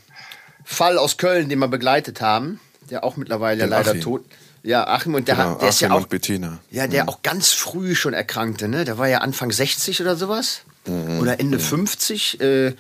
[0.65, 4.01] Fall aus Köln, den wir begleitet haben, der auch mittlerweile Den leider Achim.
[4.01, 4.25] tot.
[4.63, 5.51] Ja, Achim und der, genau.
[5.51, 6.59] hat, der ist ja Achim auch, Bettina.
[6.73, 8.85] ja, der auch ganz früh schon erkrankte, ne?
[8.85, 11.21] Der war ja Anfang 60 oder sowas Mhm.
[11.21, 12.75] oder Ende 50, äh,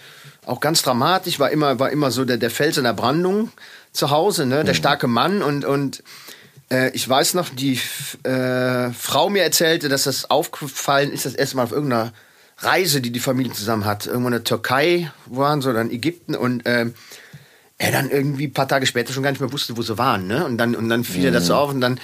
[0.45, 1.39] auch ganz dramatisch.
[1.39, 3.51] War immer, war immer so der, der Fels in der Brandung
[3.93, 4.65] zu Hause, ne?
[4.65, 4.79] Der Mhm.
[4.79, 6.03] starke Mann und und
[6.71, 7.81] äh, ich weiß noch, die
[8.23, 12.13] äh, Frau mir erzählte, dass das aufgefallen ist, das erste Mal auf irgendeiner
[12.59, 14.07] Reise, die die Familie zusammen hat.
[14.07, 16.95] Irgendwo in der Türkei waren sie, dann Ägypten und ähm,
[17.79, 20.27] er dann irgendwie ein paar Tage später schon gar nicht mehr wusste, wo sie waren.
[20.27, 20.45] Ne?
[20.45, 21.27] Und dann, und dann fiel mhm.
[21.27, 22.01] er das auf und dann,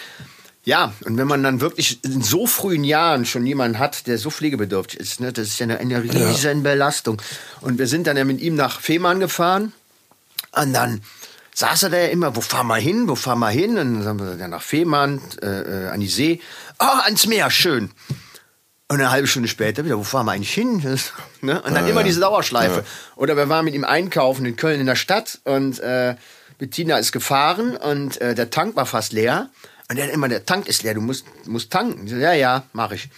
[0.64, 4.30] ja, und wenn man dann wirklich in so frühen Jahren schon jemanden hat, der so
[4.30, 6.62] pflegebedürftig ist, ne, das ist ja eine, eine riesen ja.
[6.62, 7.20] Belastung.
[7.62, 9.72] Und wir sind dann ja mit ihm nach Fehmarn gefahren
[10.52, 11.00] und dann
[11.54, 13.76] saß er da ja immer, wo fahren wir hin, wo fahren wir hin?
[13.76, 16.40] Und dann sind wir dann nach Fehmarn, äh, äh an die See.
[16.78, 17.90] Ah, oh, ans Meer, schön.
[18.88, 20.78] Und eine halbe Stunde später wieder, wo fahren wir eigentlich hin?
[21.40, 21.62] ne?
[21.62, 22.80] Und dann ja, immer diese Dauerschleife.
[22.80, 22.84] Ja.
[23.16, 26.16] Oder wir waren mit ihm einkaufen in Köln in der Stadt und äh,
[26.58, 29.48] Bettina ist gefahren und äh, der Tank war fast leer.
[29.88, 32.06] Und er hat immer, der Tank ist leer, du musst, musst tanken.
[32.06, 33.08] So, ja, ja, mach ich.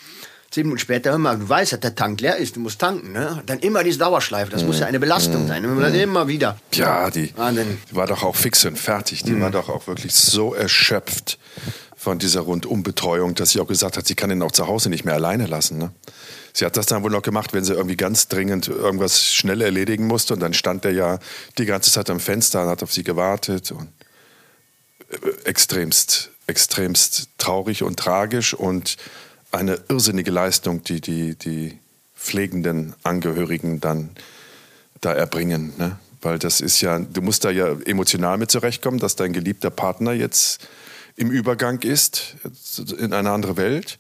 [0.55, 3.11] Zehn Minuten später, hör mal, du weißt, dass der Tank leer ist, du musst tanken.
[3.11, 3.43] Ne?
[3.45, 4.69] Dann immer diese Dauerschleife, das mhm.
[4.69, 5.49] muss ja eine Belastung mhm.
[5.49, 5.65] sein.
[5.65, 5.95] Immer, mhm.
[5.97, 6.57] immer wieder.
[6.73, 9.25] Ja, die, die, war doch auch fix und fertig.
[9.25, 9.41] Die mhm.
[9.41, 11.41] war doch auch wirklich so erschöpft
[11.97, 15.05] von dieser Rundumbetreuung, dass sie auch gesagt hat, sie kann ihn auch zu Hause nicht
[15.05, 15.79] mehr alleine lassen.
[15.79, 15.91] Ne?
[16.53, 20.07] Sie hat das dann wohl noch gemacht, wenn sie irgendwie ganz dringend irgendwas schnell erledigen
[20.07, 20.35] musste.
[20.35, 21.19] Und dann stand er ja
[21.59, 23.73] die ganze Zeit am Fenster und hat auf sie gewartet.
[23.73, 23.89] Und
[25.11, 28.99] äh, extremst, extremst traurig und tragisch und
[29.55, 31.79] eine irrsinnige Leistung, die die, die
[32.15, 34.11] pflegenden Angehörigen dann
[35.01, 35.73] da erbringen.
[35.79, 35.99] Ne?
[36.23, 40.13] Weil das ist ja, du musst da ja emotional mit zurechtkommen, dass dein geliebter Partner
[40.13, 40.67] jetzt
[41.17, 42.37] im Übergang ist
[42.99, 43.99] in eine andere Welt.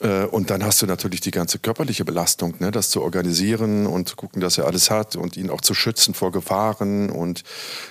[0.00, 2.70] Äh, und dann hast du natürlich die ganze körperliche Belastung, ne?
[2.70, 6.14] das zu organisieren und zu gucken, dass er alles hat und ihn auch zu schützen
[6.14, 7.44] vor Gefahren und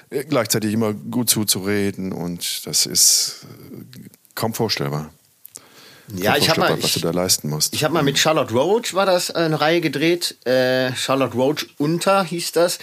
[0.10, 2.12] äh, gleichzeitig immer gut zuzureden.
[2.12, 5.12] Und das ist äh, kaum vorstellbar.
[6.14, 7.74] Ja, ich habe mal, was du da leisten musst.
[7.74, 10.36] Ich habe mal mit Charlotte Roach war das eine Reihe gedreht.
[10.46, 12.80] Äh, Charlotte Roach unter hieß das.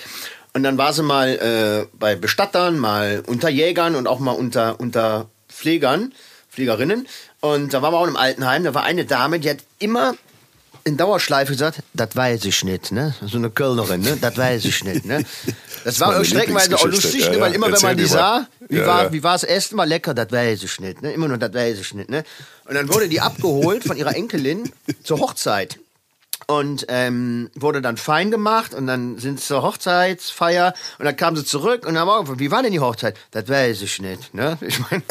[0.54, 4.80] Und dann war sie mal äh, bei Bestattern, mal unter Jägern und auch mal unter
[4.80, 6.12] unter Pflegern,
[6.50, 7.06] Pflegerinnen.
[7.40, 10.14] Und da waren wir auch im Altenheim, da war eine Dame, die hat immer
[10.85, 13.14] in Dauerschleife gesagt, das weiß ich nicht, ne?
[13.25, 14.16] So eine Kölnerin, ne?
[14.21, 15.25] Das weiß ich nicht, ne?
[15.85, 17.40] Das, das war streckenweise auch lustig, ja, ne?
[17.40, 20.14] weil immer wenn man die sah, wie ja, war, wie war das Essen mal lecker,
[20.14, 21.12] das weiß ich nicht, ne?
[21.12, 22.23] Immer nur, das weiß ich nicht, ne?
[22.66, 24.71] Und dann wurde die abgeholt von ihrer Enkelin
[25.03, 25.81] zur Hochzeit
[26.59, 31.37] und ähm, wurde dann fein gemacht und dann sind sie zur Hochzeitsfeier und dann kamen
[31.37, 33.17] sie zurück und dann war wie war denn die Hochzeit?
[33.31, 34.59] Das weiß ich nicht, ne?
[34.61, 35.03] Ich meine,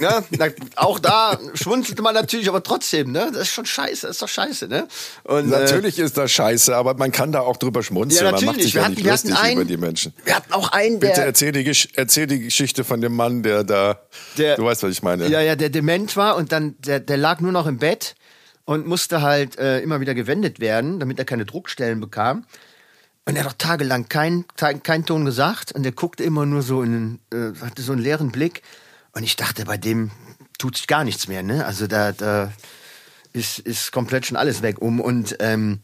[0.38, 0.54] ne?
[0.76, 3.30] auch da schwunzelte man natürlich, aber trotzdem, ne?
[3.32, 4.88] Das ist schon scheiße, das ist doch scheiße, ne?
[5.24, 8.24] Und, äh, natürlich äh, ist das scheiße, aber man kann da auch drüber schmunzeln.
[8.24, 8.46] Ja, natürlich.
[8.46, 10.12] Man macht sich wir ja hatten, nicht lustig einen, über die Menschen.
[10.24, 11.08] Wir hatten auch einen, der...
[11.08, 14.00] Bitte erzähl die, erzähl die Geschichte von dem Mann, der da...
[14.38, 15.28] Der, du weißt, was ich meine.
[15.28, 18.14] Ja, ja, der dement war und dann, der, der lag nur noch im Bett
[18.64, 22.44] und musste halt äh, immer wieder gewendet werden, damit er keine Druckstellen bekam.
[23.24, 26.82] Und er hat auch tagelang keinen kein Ton gesagt und er guckte immer nur so
[26.82, 28.62] in, äh, hatte so einen leeren Blick.
[29.12, 30.10] Und ich dachte, bei dem
[30.58, 31.64] tut sich gar nichts mehr, ne?
[31.64, 32.52] Also da, da
[33.32, 35.00] ist, ist komplett schon alles weg um.
[35.00, 35.80] Und, ähm,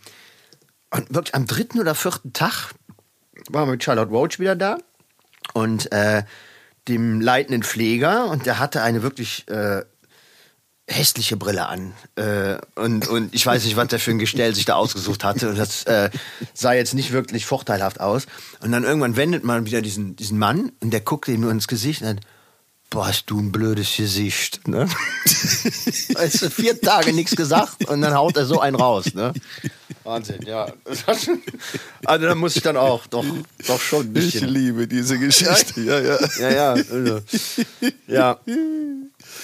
[0.91, 2.75] und wirklich am dritten oder vierten Tag
[3.51, 4.79] waren wir mit Charlotte Roach wieder da
[5.55, 6.25] und äh,
[6.89, 9.85] dem leitenden Pfleger und der hatte eine wirklich äh,
[10.89, 11.93] hässliche Brille an.
[12.17, 15.51] Äh, und, und ich weiß nicht, was der für ein Gestell sich da ausgesucht hatte.
[15.51, 16.11] Und das äh,
[16.55, 18.27] sah jetzt nicht wirklich vorteilhaft aus.
[18.61, 21.69] Und dann irgendwann wendet man wieder diesen, diesen Mann und der guckt ihm nur ins
[21.69, 22.21] Gesicht und dann,
[22.91, 24.67] boah, hast du ein blödes Gesicht.
[24.67, 24.89] Ne?
[26.15, 29.13] weißt du, vier Tage nichts gesagt und dann haut er so einen raus.
[29.15, 29.35] Ne?
[30.05, 30.73] Wahnsinn, ja.
[32.05, 33.25] Also da muss ich dann auch doch,
[33.67, 34.45] doch schon ein bisschen.
[34.45, 36.19] Ich liebe diese Geschichte, ja, ja.
[36.39, 36.71] Ja, ja.
[36.73, 37.21] Also,
[38.07, 38.41] ja.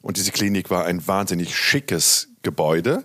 [0.00, 3.04] Und diese Klinik war ein wahnsinnig schickes Gebäude.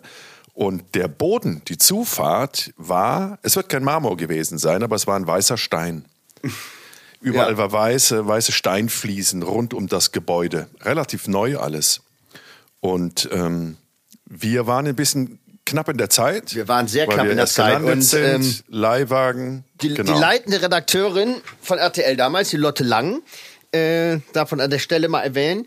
[0.54, 5.18] Und der Boden, die Zufahrt war, es wird kein Marmor gewesen sein, aber es war
[5.18, 6.06] ein weißer Stein.
[7.22, 7.58] Überall ja.
[7.58, 10.70] war weiße, weiße Steinfliesen rund um das Gebäude.
[10.82, 12.02] Relativ neu alles.
[12.80, 13.78] Und ähm,
[14.26, 16.56] wir waren ein bisschen knapp in der Zeit.
[16.56, 17.82] Wir waren sehr knapp in der Zeit.
[17.82, 19.66] Und sind, ähm, Leihwagen.
[19.82, 20.14] Die, genau.
[20.14, 23.22] die, leitende Redakteurin von RTL damals, die Lotte Lang,
[23.72, 25.66] äh, davon an der Stelle mal erwähnen,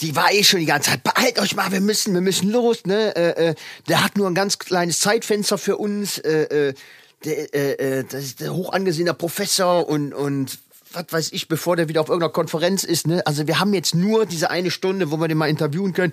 [0.00, 2.84] die war eh schon die ganze Zeit, behalt euch mal, wir müssen, wir müssen los,
[2.84, 3.14] ne?
[3.16, 3.54] Äh, äh,
[3.88, 6.18] der hat nur ein ganz kleines Zeitfenster für uns.
[6.18, 6.74] Äh, äh,
[7.24, 10.58] der, äh, äh, das ist der hoch angesehener Professor und, und
[10.92, 13.06] was weiß ich, bevor der wieder auf irgendeiner Konferenz ist.
[13.06, 13.26] Ne?
[13.26, 16.12] Also wir haben jetzt nur diese eine Stunde, wo wir den mal interviewen können.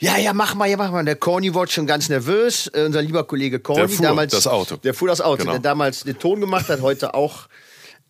[0.00, 1.04] Ja, ja, mach mal, ja, mach mal.
[1.04, 2.68] Der Corny wurde schon ganz nervös.
[2.72, 4.76] Äh, unser lieber Kollege Corny, Der fuhr damals das Auto.
[4.76, 5.52] Der fuhr das Auto, Genau.
[5.52, 7.48] der damals den Ton gemacht hat, heute auch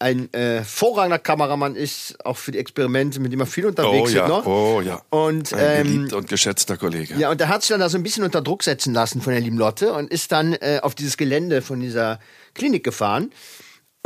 [0.00, 4.12] ein äh, vorrangender Kameramann ist, auch für die Experimente, mit dem er viel Oh unterwegs
[4.12, 4.46] ja, ist noch.
[4.46, 5.02] oh ja.
[5.10, 7.14] Und Ein ähm, geliebter und geschätzter Kollege.
[7.16, 9.32] ja, und der hat sich dann da so ein bisschen unter Druck setzen lassen von
[9.32, 12.20] der lieben Lotte und ist dann äh, auf dieses Gelände von dieser
[12.54, 13.32] Klinik gefahren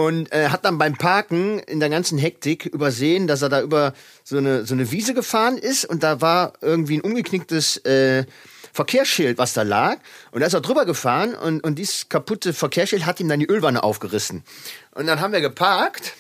[0.07, 3.95] und äh, hat dann beim Parken in der ganzen Hektik übersehen, dass er da über
[4.25, 8.25] so eine, so eine Wiese gefahren ist und da war irgendwie ein umgeknicktes äh,
[8.73, 9.99] Verkehrsschild, was da lag.
[10.33, 13.47] Und da ist er drüber gefahren und, und dieses kaputte Verkehrsschild hat ihm dann die
[13.47, 14.43] Ölwanne aufgerissen.
[14.93, 16.15] Und dann haben wir geparkt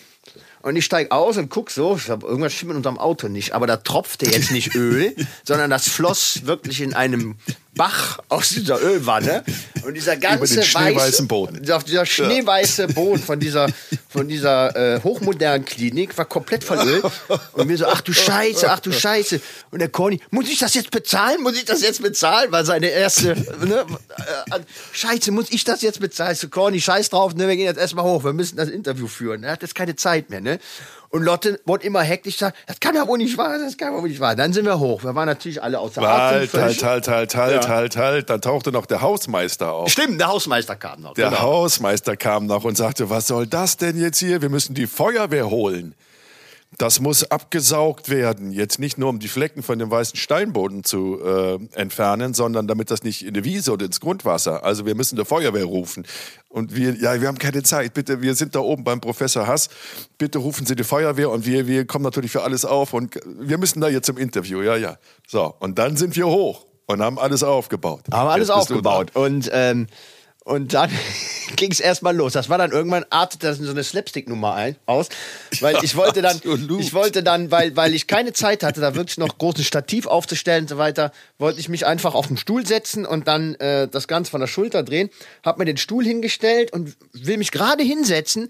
[0.60, 3.78] und ich steig aus und guck so, irgendwas stimmt mit unserem Auto nicht, aber da
[3.78, 7.34] tropfte jetzt nicht Öl, sondern das floss wirklich in einem
[7.74, 9.44] Bach aus dieser Ölwanne
[9.86, 11.62] und dieser ganze weiße, Boden.
[11.62, 13.66] Dieser, dieser schneeweiße Boden von dieser,
[14.10, 17.02] von dieser äh, hochmodernen Klinik war komplett verölt
[17.52, 19.40] und mir so, ach du Scheiße, ach du Scheiße.
[19.70, 22.88] Und der Corny, muss ich das jetzt bezahlen, muss ich das jetzt bezahlen, war seine
[22.88, 23.28] erste,
[23.64, 23.86] ne,
[24.50, 24.60] äh,
[24.92, 28.04] Scheiße, muss ich das jetzt bezahlen, so Corny, scheiß drauf, ne, wir gehen jetzt erstmal
[28.04, 30.58] hoch, wir müssen das Interview führen, er hat jetzt keine Zeit mehr, ne,
[31.12, 33.92] und Lotte wurde immer hektisch, sagt, das kann ja wohl nicht wahr, sein, das kann
[33.94, 34.30] ja wohl nicht wahr.
[34.30, 34.38] sein.
[34.38, 35.04] Dann sind wir hoch.
[35.04, 36.38] Wir waren natürlich alle außer Atem.
[36.40, 37.68] Halt, völlig- halt, halt, halt, halt, Ja.
[37.68, 38.30] halt, halt.
[38.30, 39.90] Dann tauchte noch der Hausmeister auf.
[39.90, 41.14] Stimmt, der Hausmeister kam noch.
[41.14, 41.42] Der genau.
[41.42, 44.42] Hausmeister kam noch und sagte, was soll das denn jetzt hier?
[44.42, 45.94] Wir müssen die Feuerwehr holen.
[46.82, 48.50] Das muss abgesaugt werden.
[48.50, 52.90] Jetzt nicht nur, um die Flecken von dem weißen Steinboden zu äh, entfernen, sondern damit
[52.90, 54.64] das nicht in die Wiese oder ins Grundwasser.
[54.64, 56.04] Also wir müssen die Feuerwehr rufen.
[56.48, 57.94] Und wir, ja, wir haben keine Zeit.
[57.94, 59.68] Bitte, wir sind da oben beim Professor Hass.
[60.18, 62.94] Bitte rufen Sie die Feuerwehr und wir, wir kommen natürlich für alles auf.
[62.94, 64.60] Und wir müssen da jetzt zum Interview.
[64.60, 64.96] Ja, ja.
[65.28, 68.06] So, und dann sind wir hoch und haben alles aufgebaut.
[68.10, 69.14] Haben alles aufgebaut.
[69.14, 69.86] Und, ähm,
[70.44, 70.90] und dann
[71.56, 72.32] ging es erstmal los.
[72.32, 75.08] Das war dann irgendwann artete das in so eine Slapstick-Nummer ein, aus.
[75.60, 76.40] Weil ich wollte dann,
[76.78, 80.64] ich wollte dann, weil, weil ich keine Zeit hatte, da wirklich noch großen Stativ aufzustellen
[80.64, 84.08] und so weiter, wollte ich mich einfach auf den Stuhl setzen und dann äh, das
[84.08, 85.10] Ganze von der Schulter drehen.
[85.42, 88.48] Hab mir den Stuhl hingestellt und will mich gerade hinsetzen.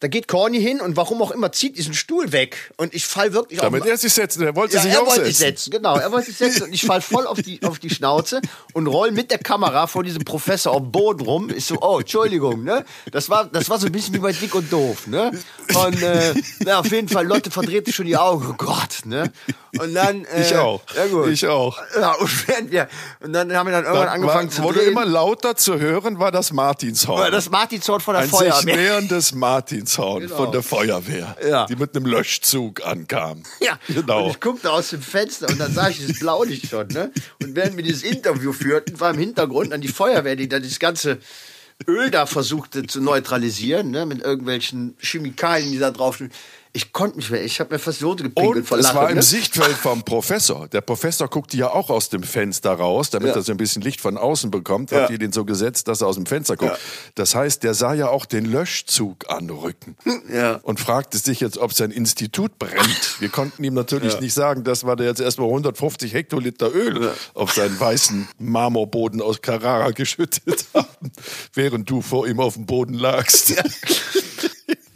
[0.00, 2.72] Da geht Corny hin und warum auch immer zieht diesen Stuhl weg.
[2.76, 5.06] Und ich fall wirklich Damit auf er sich setzen, er wollte ja, sich er auch
[5.06, 5.26] wollte setzen.
[5.26, 5.96] sich setzen, genau.
[5.96, 8.40] Er wollte sich setzen und ich fall voll auf die, auf die Schnauze
[8.74, 11.50] und roll mit der Kamera vor diesem Professor auf dem Boden rum.
[11.50, 12.84] Ich so, oh, Entschuldigung, ne?
[13.10, 15.32] Das war, das war so ein bisschen wie bei Dick und Doof, ne?
[15.74, 18.46] Und, äh, na, auf jeden Fall, Leute verdrehte schon die Augen.
[18.50, 19.32] Oh Gott, ne?
[19.80, 20.80] Und dann, äh, Ich auch.
[20.94, 21.26] Ja, gut.
[21.30, 21.76] Ich auch.
[21.98, 22.86] Ja, und während wir,
[23.18, 24.92] und dann haben wir dann irgendwann Dann angefangen war, zu wurde drehen.
[24.92, 27.32] immer lauter zu hören, war das Martinshorn.
[27.32, 28.76] das Martinshorn von der Ein sich Feuerwehr.
[28.76, 30.36] näherndes Martinshorn Genau.
[30.36, 31.66] von der Feuerwehr, Ja.
[31.66, 33.42] die mit einem Löschzug ankam.
[33.60, 34.24] Ja, genau.
[34.24, 37.10] und ich guckte aus dem Fenster und dann sah ich dieses Blaulicht schon, ne?
[37.42, 40.78] Und während wir dieses Interview führten, war im Hintergrund dann die Feuerwehr, die dann das
[40.78, 41.18] ganze
[41.86, 44.04] Öl da versuchte zu neutralisieren, ne?
[44.06, 46.30] Mit irgendwelchen Chemikalien, die da drauf stehen.
[46.78, 48.96] Ich konnte nicht mehr, ich habe mir fast die Hose gepinkelt Und vor es Lachen.
[48.98, 49.22] war im ne?
[49.22, 50.68] Sichtfeld vom Professor.
[50.68, 53.34] Der Professor guckte ja auch aus dem Fenster raus, damit Ja.
[53.34, 54.92] er so ein bisschen Licht von außen bekommt.
[54.92, 55.00] Ja.
[55.00, 56.70] Habt ihr den so gesetzt, dass er aus dem Fenster guckt?
[56.70, 56.78] Ja.
[57.16, 59.96] Das heißt, der sah ja auch den Löschzug anrücken.
[60.32, 60.60] Ja.
[60.62, 63.20] Und fragte sich jetzt, ob sein Institut brennt.
[63.20, 67.52] Wir konnten ihm natürlich nicht sagen, dass wir da jetzt erstmal 150 Hektoliter Öl auf
[67.52, 71.10] seinen weißen Marmorboden aus Carrara geschüttet haben,
[71.54, 73.54] während du vor ihm auf dem Boden lagst.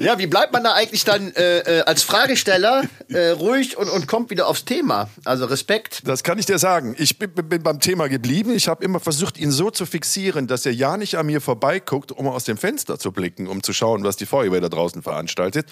[0.02, 4.08] Ja, wie bleibt man da eigentlich dann äh, äh, als Fragesteller äh, ruhig und, und
[4.08, 5.08] kommt wieder aufs Thema?
[5.24, 6.02] Also Respekt.
[6.08, 6.96] Das kann ich dir sagen.
[6.98, 8.52] Ich bin, bin beim Thema geblieben.
[8.52, 12.10] Ich habe immer versucht, ihn so zu fixieren, dass er ja nicht an mir vorbeiguckt,
[12.10, 15.66] um aus dem Fenster zu blicken, um zu schauen, was die Feuerwehr da draußen veranstaltet.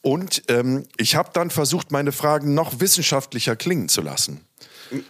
[0.00, 4.47] Und ähm, ich habe dann versucht, meine Fragen noch wissenschaftlicher klingen zu lassen.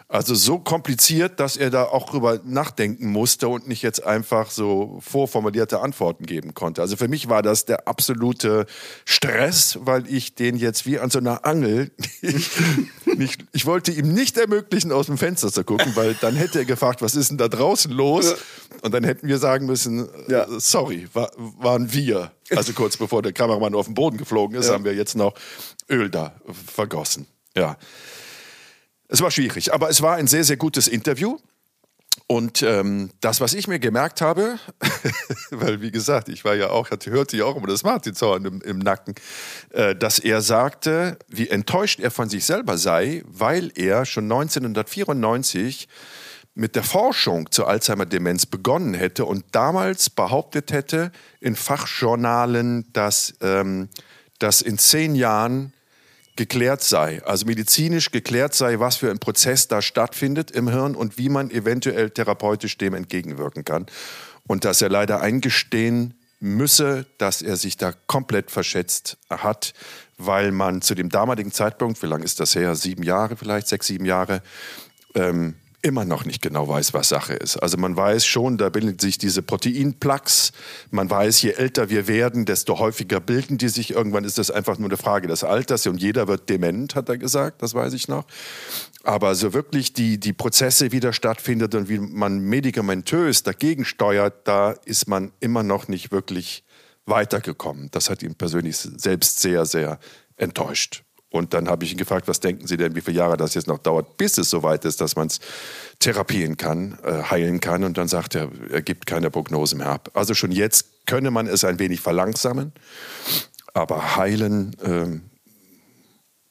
[0.09, 4.99] Also so kompliziert, dass er da auch drüber nachdenken musste und nicht jetzt einfach so
[5.01, 6.81] vorformulierte Antworten geben konnte.
[6.83, 8.67] Also für mich war das der absolute
[9.05, 11.91] Stress, weil ich den jetzt wie an so einer Angel
[13.17, 16.65] nicht, ich wollte ihm nicht ermöglichen, aus dem Fenster zu gucken, weil dann hätte er
[16.65, 18.35] gefragt, was ist denn da draußen los?
[18.83, 20.45] Und dann hätten wir sagen müssen, Ja.
[20.45, 22.33] äh, sorry, wa waren wir.
[22.55, 25.35] Also kurz bevor der Kameramann auf den Boden geflogen ist, haben wir jetzt noch
[25.91, 26.35] Öl da
[26.75, 27.27] vergossen.
[27.57, 27.77] Ja.
[29.09, 31.39] Es war schwierig, aber es war ein sehr, sehr gutes Interview.
[32.27, 34.59] Und ähm, das, was ich mir gemerkt habe,
[35.51, 38.61] weil wie gesagt, ich war ja auch, hatte, hörte ja auch immer das Martinshorn im,
[38.61, 39.15] im Nacken,
[39.71, 45.89] äh, dass er sagte, wie enttäuscht er von sich selber sei, weil er schon 1994
[46.55, 53.89] mit der Forschung zur Alzheimer-Demenz begonnen hätte und damals behauptet hätte in Fachjournalen, dass, ähm,
[54.39, 55.73] dass in zehn Jahren
[56.39, 61.19] geklärt sei, also medizinisch geklärt sei, was für ein Prozess da stattfindet im Hirn und
[61.19, 63.87] wie man eventuell therapeutisch dem entgegenwirken kann.
[64.47, 69.75] Und dass er leider eingestehen müsse, dass er sich da komplett verschätzt hat,
[70.17, 73.89] weil man zu dem damaligen Zeitpunkt, wie lange ist das her, sieben Jahre vielleicht, sechs,
[73.89, 74.41] sieben Jahre,
[75.17, 77.57] ähm, immer noch nicht genau weiß, was Sache ist.
[77.57, 80.53] Also man weiß schon, da bilden sich diese Proteinplaques.
[80.91, 83.93] Man weiß, je älter wir werden, desto häufiger bilden die sich.
[83.93, 87.19] Irgendwann ist das einfach nur eine Frage des Alters und jeder wird dement, hat er
[87.19, 88.25] gesagt, das weiß ich noch.
[89.05, 94.73] Aber so wirklich die, die Prozesse wieder stattfindet und wie man medikamentös dagegen steuert, da
[94.85, 96.65] ist man immer noch nicht wirklich
[97.07, 97.89] weitergekommen.
[97.93, 99.99] Das hat ihn persönlich selbst sehr, sehr
[100.37, 101.05] enttäuscht.
[101.31, 103.67] Und dann habe ich ihn gefragt, was denken Sie denn, wie viele Jahre das jetzt
[103.67, 105.41] noch dauert, bis es soweit ist, dass man es
[105.99, 107.85] therapieren kann, äh, heilen kann.
[107.85, 110.11] Und dann sagt er, er gibt keine Prognose mehr ab.
[110.15, 112.73] Also schon jetzt könne man es ein wenig verlangsamen,
[113.75, 115.21] aber heilen, äh,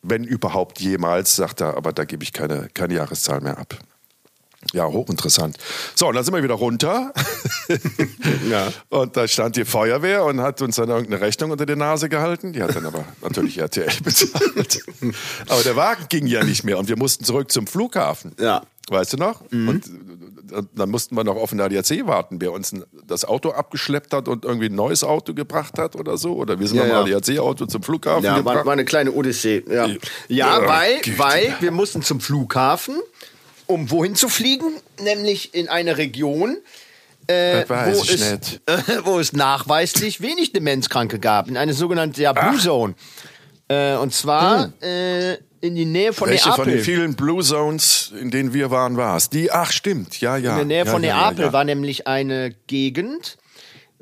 [0.04, 3.80] wenn überhaupt jemals, sagt er, aber da gebe ich keine, keine Jahreszahl mehr ab.
[4.74, 5.58] Ja, hochinteressant.
[5.96, 7.13] So, und dann sind wir wieder runter.
[8.50, 8.67] ja.
[8.89, 12.54] Und da stand die Feuerwehr und hat uns dann irgendeine Rechnung unter die Nase gehalten.
[12.54, 14.84] Die hat dann aber natürlich RTL bezahlt.
[15.48, 18.34] aber der Wagen ging ja nicht mehr und wir mussten zurück zum Flughafen.
[18.39, 18.63] Ja.
[18.89, 19.43] Weißt du noch?
[19.52, 19.67] Mhm.
[19.67, 19.91] Und
[20.74, 22.74] dann mussten wir noch auf den ADAC warten, wer uns
[23.06, 26.36] das Auto abgeschleppt hat und irgendwie ein neues Auto gebracht hat oder so.
[26.36, 27.17] Oder wir sind ja, noch ja.
[27.17, 28.58] ADAC-Auto zum Flughafen ja, gebracht.
[28.58, 29.63] War, war eine kleine Odyssee.
[29.70, 29.98] Ja, ja,
[30.30, 32.96] ja weil, weil wir mussten zum Flughafen
[33.68, 36.58] um wohin zu fliegen, nämlich in eine Region,
[37.28, 38.40] äh, wo, es, äh,
[39.04, 42.96] wo, es, nachweislich wenig Demenzkranke gab, in eine sogenannte ja, Blue Zone.
[43.68, 45.38] Äh, und zwar hm.
[45.60, 46.64] in die Nähe von Welche Neapel.
[46.64, 49.30] von den vielen Blue Zones, in denen wir waren, war es?
[49.30, 50.52] Die, ach stimmt, ja, ja.
[50.52, 53.38] In der Nähe ja, von ja, Neapel ja, war nämlich eine Gegend.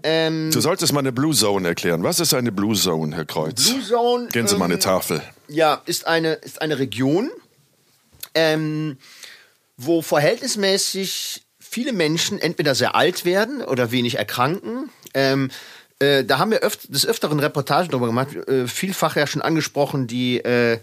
[0.03, 2.03] Ähm, du solltest mal eine Blue Zone erklären.
[2.03, 3.71] Was ist eine Blue Zone, Herr Kreuz?
[3.71, 4.27] Blue Zone.
[4.27, 5.23] Gehen Sie ähm, mal eine Tafel.
[5.47, 7.31] Ja, ist eine, ist eine Region.
[8.35, 8.97] Ähm,
[9.77, 14.89] wo verhältnismäßig viele Menschen entweder sehr alt werden oder wenig erkranken.
[15.13, 15.49] Ähm,
[15.99, 20.07] äh, da haben wir öft des Öfteren Reportagen darüber gemacht, äh, vielfach ja schon angesprochen,
[20.07, 20.79] die äh,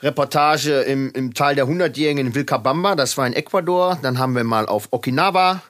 [0.00, 3.98] Reportage im, im Tal der Hundertjährigen in Vilcabamba, das war in Ecuador.
[4.00, 5.62] Dann haben wir mal auf Okinawa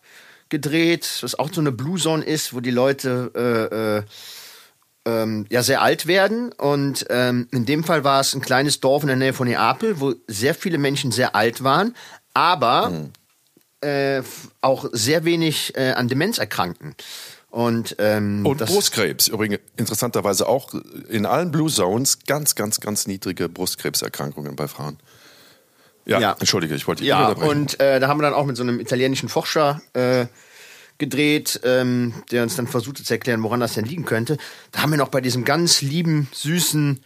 [0.48, 3.30] gedreht, was auch so eine Blue Zone ist, wo die Leute
[5.06, 6.52] äh, äh, ähm, ja sehr alt werden.
[6.52, 10.00] Und ähm, in dem Fall war es ein kleines Dorf in der Nähe von Neapel,
[10.00, 11.94] wo sehr viele Menschen sehr alt waren,
[12.38, 13.10] aber mhm.
[13.80, 14.22] äh,
[14.60, 16.94] auch sehr wenig äh, an Demenz erkranken.
[17.50, 20.74] Und, ähm, und Brustkrebs, übrigens interessanterweise auch
[21.08, 24.98] in allen Blue Zones ganz, ganz, ganz niedrige Brustkrebserkrankungen bei Frauen.
[26.04, 26.36] Ja, ja.
[26.38, 28.80] entschuldige, ich wollte dich Ja, und äh, da haben wir dann auch mit so einem
[28.80, 30.26] italienischen Forscher äh,
[30.98, 34.36] gedreht, ähm, der uns dann versuchte zu erklären, woran das denn liegen könnte.
[34.72, 37.00] Da haben wir noch bei diesem ganz lieben, süßen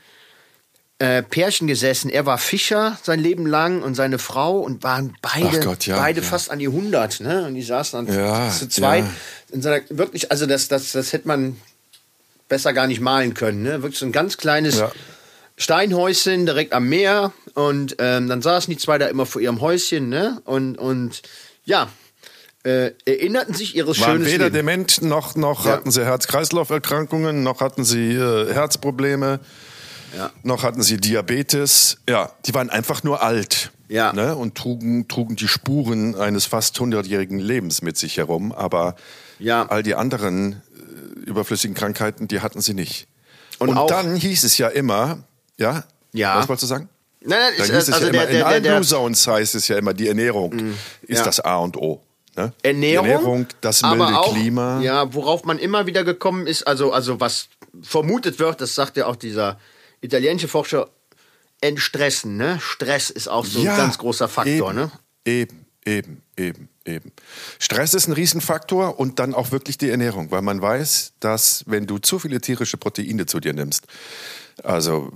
[1.02, 2.10] äh, Pärchen gesessen.
[2.10, 6.20] Er war Fischer sein Leben lang und seine Frau und waren beide, Gott, ja, beide
[6.20, 6.26] ja.
[6.26, 7.18] fast an die 100.
[7.20, 7.44] Ne?
[7.44, 9.04] Und die saßen dann ja, zu zweit.
[9.50, 11.56] In seiner, wirklich, also das, das, das hätte man
[12.48, 13.64] besser gar nicht malen können.
[13.64, 13.82] Ne?
[13.82, 14.80] Wirklich so ein ganz kleines
[15.56, 17.32] Steinhäuschen direkt am Meer.
[17.54, 20.08] Und ähm, dann saßen die zwei da immer vor ihrem Häuschen.
[20.08, 20.40] Ne?
[20.44, 21.22] Und, und
[21.64, 21.88] ja,
[22.62, 25.72] äh, erinnerten sich ihres Waren schönen weder dement, noch, noch ja.
[25.72, 29.40] hatten sie Herz-Kreislauf-Erkrankungen, noch hatten sie äh, Herzprobleme.
[30.16, 30.30] Ja.
[30.42, 31.98] Noch hatten sie Diabetes.
[32.08, 33.70] Ja, die waren einfach nur alt.
[33.88, 34.12] Ja.
[34.12, 38.52] Ne, und trugen, trugen die Spuren eines fast hundertjährigen Lebens mit sich herum.
[38.52, 38.96] Aber
[39.38, 39.66] ja.
[39.68, 43.06] all die anderen äh, überflüssigen Krankheiten, die hatten sie nicht.
[43.58, 45.18] Und, und dann hieß es ja immer,
[45.58, 46.38] ja, ja.
[46.38, 46.88] was wolltest du sagen?
[47.20, 49.54] Nein, nein, dann hieß es also ja der, immer, der, in allen Blue Zones heißt
[49.54, 51.24] es ja immer, die Ernährung mm, ist ja.
[51.24, 52.02] das A und O.
[52.34, 52.52] Ne?
[52.62, 54.80] Ernährung, Ernährung, das milde auch, Klima.
[54.80, 57.48] Ja, worauf man immer wieder gekommen ist, also, also was
[57.82, 59.58] vermutet wird, das sagt ja auch dieser
[60.02, 60.90] italienische Forscher
[61.62, 62.36] entstressen.
[62.36, 62.58] Ne?
[62.60, 64.70] Stress ist auch so ja, ein ganz großer Faktor.
[64.70, 64.90] Eben, ne?
[65.24, 67.12] eben, eben, eben, eben.
[67.58, 71.86] Stress ist ein Riesenfaktor und dann auch wirklich die Ernährung, weil man weiß, dass wenn
[71.86, 73.86] du zu viele tierische Proteine zu dir nimmst,
[74.62, 75.10] also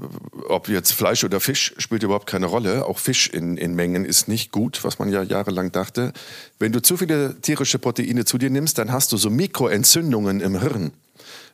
[0.49, 2.87] ob jetzt Fleisch oder Fisch spielt überhaupt keine Rolle.
[2.87, 6.13] Auch Fisch in, in Mengen ist nicht gut, was man ja jahrelang dachte.
[6.59, 10.59] Wenn du zu viele tierische Proteine zu dir nimmst, dann hast du so Mikroentzündungen im
[10.61, 10.93] Hirn.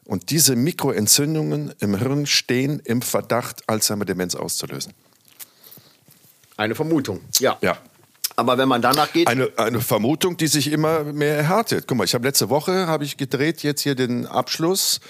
[0.05, 4.93] Und diese Mikroentzündungen im Hirn stehen im Verdacht, Alzheimer-Demenz auszulösen.
[6.57, 7.57] Eine Vermutung, ja.
[7.61, 7.79] Ja.
[8.37, 9.29] Aber wenn man danach geht.
[9.29, 11.87] Eine, eine Vermutung, die sich immer mehr erhärtet.
[11.87, 15.01] Guck mal, ich habe letzte Woche habe ich gedreht, jetzt hier den Abschluss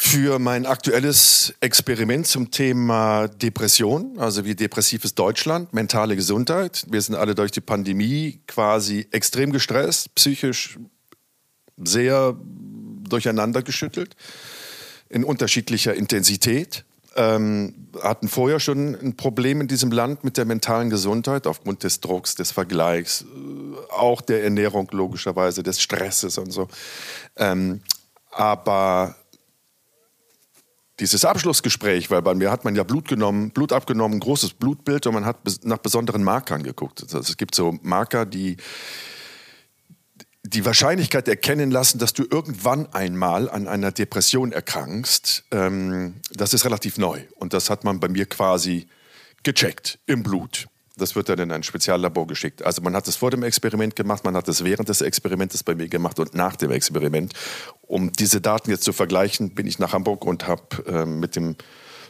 [0.00, 6.86] für mein aktuelles Experiment zum Thema Depression, also wie depressives Deutschland, mentale Gesundheit.
[6.88, 10.78] Wir sind alle durch die Pandemie quasi extrem gestresst, psychisch
[11.78, 12.36] sehr
[13.08, 14.16] durcheinander geschüttelt
[15.08, 16.84] in unterschiedlicher Intensität.
[17.16, 22.00] Ähm, hatten vorher schon ein Problem in diesem Land mit der mentalen Gesundheit aufgrund des
[22.00, 26.68] Drucks, des Vergleichs, äh, auch der Ernährung logischerweise, des Stresses und so.
[27.36, 27.80] Ähm,
[28.30, 29.16] Aber
[31.00, 35.14] dieses Abschlussgespräch, weil bei mir hat man ja Blut genommen, Blut abgenommen, großes Blutbild und
[35.14, 37.02] man hat nach besonderen Markern geguckt.
[37.02, 38.56] Also es gibt so Marker, die
[40.48, 46.64] die Wahrscheinlichkeit erkennen lassen, dass du irgendwann einmal an einer Depression erkrankst, ähm, das ist
[46.64, 47.20] relativ neu.
[47.36, 48.86] Und das hat man bei mir quasi
[49.42, 50.66] gecheckt im Blut.
[50.96, 52.62] Das wird dann in ein Speziallabor geschickt.
[52.62, 55.74] Also man hat es vor dem Experiment gemacht, man hat es während des Experimentes bei
[55.74, 57.34] mir gemacht und nach dem Experiment.
[57.82, 61.56] Um diese Daten jetzt zu vergleichen, bin ich nach Hamburg und habe äh, mit dem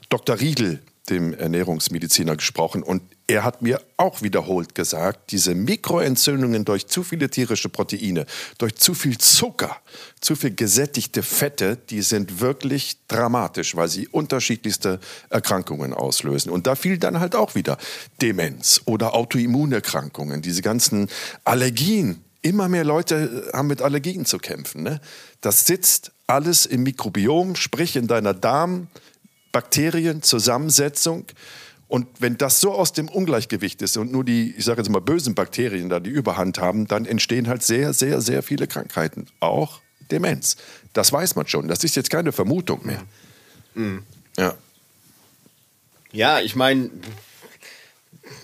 [0.08, 0.40] Dr.
[0.40, 0.80] Riedel
[1.10, 7.28] dem Ernährungsmediziner gesprochen und er hat mir auch wiederholt gesagt, diese Mikroentzündungen durch zu viele
[7.28, 8.24] tierische Proteine,
[8.56, 9.76] durch zu viel Zucker,
[10.20, 14.98] zu viel gesättigte Fette, die sind wirklich dramatisch, weil sie unterschiedlichste
[15.28, 16.50] Erkrankungen auslösen.
[16.50, 17.76] Und da fiel dann halt auch wieder
[18.22, 21.08] Demenz oder Autoimmunerkrankungen, diese ganzen
[21.44, 22.24] Allergien.
[22.40, 24.84] Immer mehr Leute haben mit Allergien zu kämpfen.
[24.84, 25.00] Ne?
[25.42, 28.86] Das sitzt alles im Mikrobiom, sprich in deiner Darm-
[29.52, 31.24] Bakterienzusammensetzung.
[31.88, 35.00] Und wenn das so aus dem Ungleichgewicht ist und nur die, ich sage jetzt mal,
[35.00, 39.26] bösen Bakterien da die Überhand haben, dann entstehen halt sehr, sehr, sehr viele Krankheiten.
[39.40, 39.80] Auch
[40.10, 40.56] Demenz.
[40.92, 41.68] Das weiß man schon.
[41.68, 43.02] Das ist jetzt keine Vermutung mehr.
[43.74, 44.02] Mhm.
[44.36, 44.54] Ja.
[46.12, 46.90] Ja, ich meine,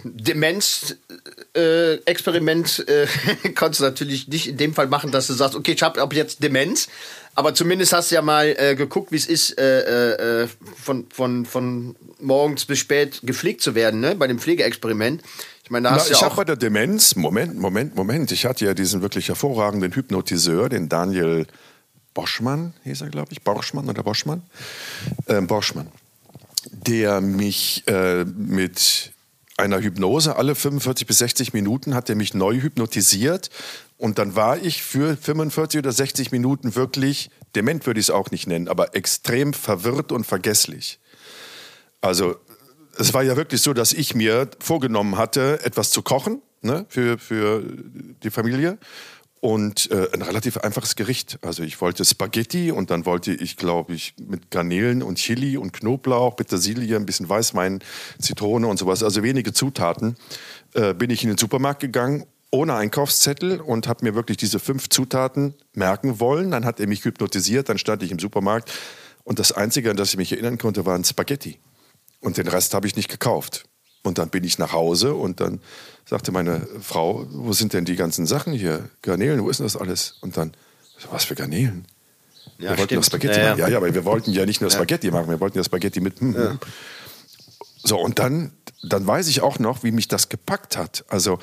[0.04, 5.72] Demenz-Experiment äh, äh, konntest du natürlich nicht in dem Fall machen, dass du sagst, okay,
[5.72, 6.88] ich habe ab jetzt Demenz,
[7.34, 11.46] aber zumindest hast du ja mal äh, geguckt, wie es ist, äh, äh, von, von,
[11.46, 14.14] von morgens bis spät gepflegt zu werden, ne?
[14.14, 15.22] bei dem Pflegeexperiment.
[15.64, 18.44] Ich meine, da hast Na, ja ich habe bei der Demenz, Moment, Moment, Moment, ich
[18.44, 21.46] hatte ja diesen wirklich hervorragenden Hypnotiseur, den Daniel
[22.12, 24.42] Boschmann, hieß er, glaube ich, Borschmann oder Boschmann?
[25.26, 25.88] Äh, Boschmann,
[26.70, 29.13] der mich äh, mit
[29.56, 30.36] einer Hypnose.
[30.36, 33.50] Alle 45 bis 60 Minuten hat er mich neu hypnotisiert.
[33.96, 38.30] Und dann war ich für 45 oder 60 Minuten wirklich, dement würde ich es auch
[38.30, 40.98] nicht nennen, aber extrem verwirrt und vergesslich.
[42.00, 42.36] Also
[42.98, 47.18] es war ja wirklich so, dass ich mir vorgenommen hatte, etwas zu kochen ne, für,
[47.18, 47.62] für
[48.22, 48.78] die Familie
[49.44, 51.38] und äh, ein relativ einfaches Gericht.
[51.42, 55.74] Also ich wollte Spaghetti und dann wollte ich, glaube ich, mit Garnelen und Chili und
[55.74, 57.80] Knoblauch, Petersilie, ein bisschen Weißwein,
[58.18, 60.16] Zitrone und sowas, also wenige Zutaten,
[60.72, 64.88] äh, bin ich in den Supermarkt gegangen ohne Einkaufszettel und habe mir wirklich diese fünf
[64.88, 66.50] Zutaten merken wollen.
[66.50, 68.72] Dann hat er mich hypnotisiert, dann stand ich im Supermarkt
[69.24, 71.58] und das Einzige, an das ich mich erinnern konnte, waren Spaghetti.
[72.20, 73.66] Und den Rest habe ich nicht gekauft.
[74.04, 75.60] Und dann bin ich nach Hause und dann
[76.06, 78.88] sagte meine Frau, wo sind denn die ganzen Sachen hier?
[79.02, 80.16] Garnelen, wo ist denn das alles?
[80.20, 80.52] Und dann,
[81.10, 81.86] was für Garnelen?
[82.58, 83.58] Ja, wir wollten ja Spaghetti ja, machen.
[83.58, 86.20] Ja, ja, aber wir wollten ja nicht nur Spaghetti machen, wir wollten ja Spaghetti mit.
[86.20, 86.58] Hm, hm.
[87.82, 88.52] So, und dann,
[88.82, 91.04] dann weiß ich auch noch, wie mich das gepackt hat.
[91.08, 91.38] Also,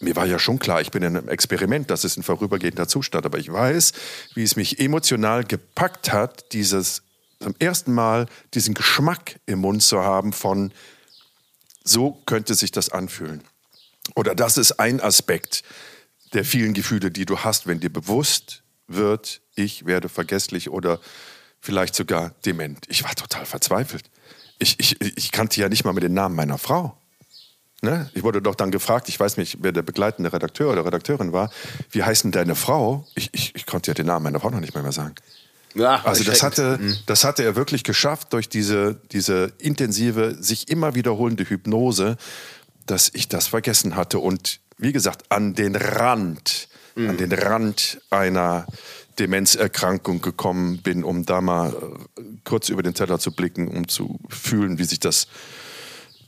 [0.00, 3.26] mir war ja schon klar, ich bin in einem Experiment, das ist ein vorübergehender Zustand,
[3.26, 3.92] aber ich weiß,
[4.34, 7.02] wie es mich emotional gepackt hat, dieses
[7.40, 10.72] zum ersten Mal diesen Geschmack im Mund zu haben von,
[11.84, 13.42] so könnte sich das anfühlen.
[14.14, 15.62] Oder das ist ein Aspekt
[16.32, 21.00] der vielen Gefühle, die du hast, wenn dir bewusst wird, ich werde vergesslich oder
[21.60, 22.86] vielleicht sogar dement.
[22.88, 24.04] Ich war total verzweifelt.
[24.58, 26.96] Ich, ich, ich kannte ja nicht mal mit den Namen meiner Frau.
[27.82, 28.10] Ne?
[28.14, 31.50] Ich wurde doch dann gefragt, ich weiß nicht, wer der begleitende Redakteur oder Redakteurin war,
[31.90, 33.06] wie heißt denn deine Frau?
[33.14, 35.14] Ich, ich, ich konnte ja den Namen meiner Frau noch nicht mehr, mehr sagen.
[35.74, 36.96] Ja, also das hatte, mhm.
[37.06, 42.16] das hatte er wirklich geschafft durch diese, diese intensive, sich immer wiederholende Hypnose,
[42.90, 47.10] dass ich das vergessen hatte und wie gesagt an den Rand, mhm.
[47.10, 48.66] an den Rand einer
[49.18, 51.72] Demenzerkrankung gekommen bin, um da mal
[52.18, 55.28] äh, kurz über den Teller zu blicken, um zu fühlen, wie sich das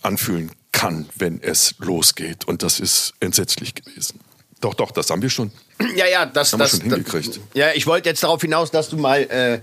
[0.03, 2.45] anfühlen kann, wenn es losgeht.
[2.47, 4.21] Und das ist entsetzlich gewesen.
[4.61, 5.51] Doch, doch, das haben wir schon.
[5.97, 7.41] Ja, ja, das, haben das, wir schon hingekriegt.
[7.55, 9.61] ja, ich wollte jetzt darauf hinaus, dass du mal äh,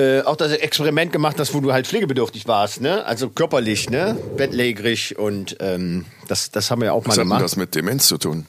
[0.00, 3.04] äh, auch das Experiment gemacht hast, wo du halt pflegebedürftig warst, ne?
[3.04, 4.16] Also körperlich, ne?
[4.36, 7.36] Bettlägerig und ähm, das, das haben wir auch Was mal gemacht.
[7.36, 8.46] Was hat das mit Demenz zu tun?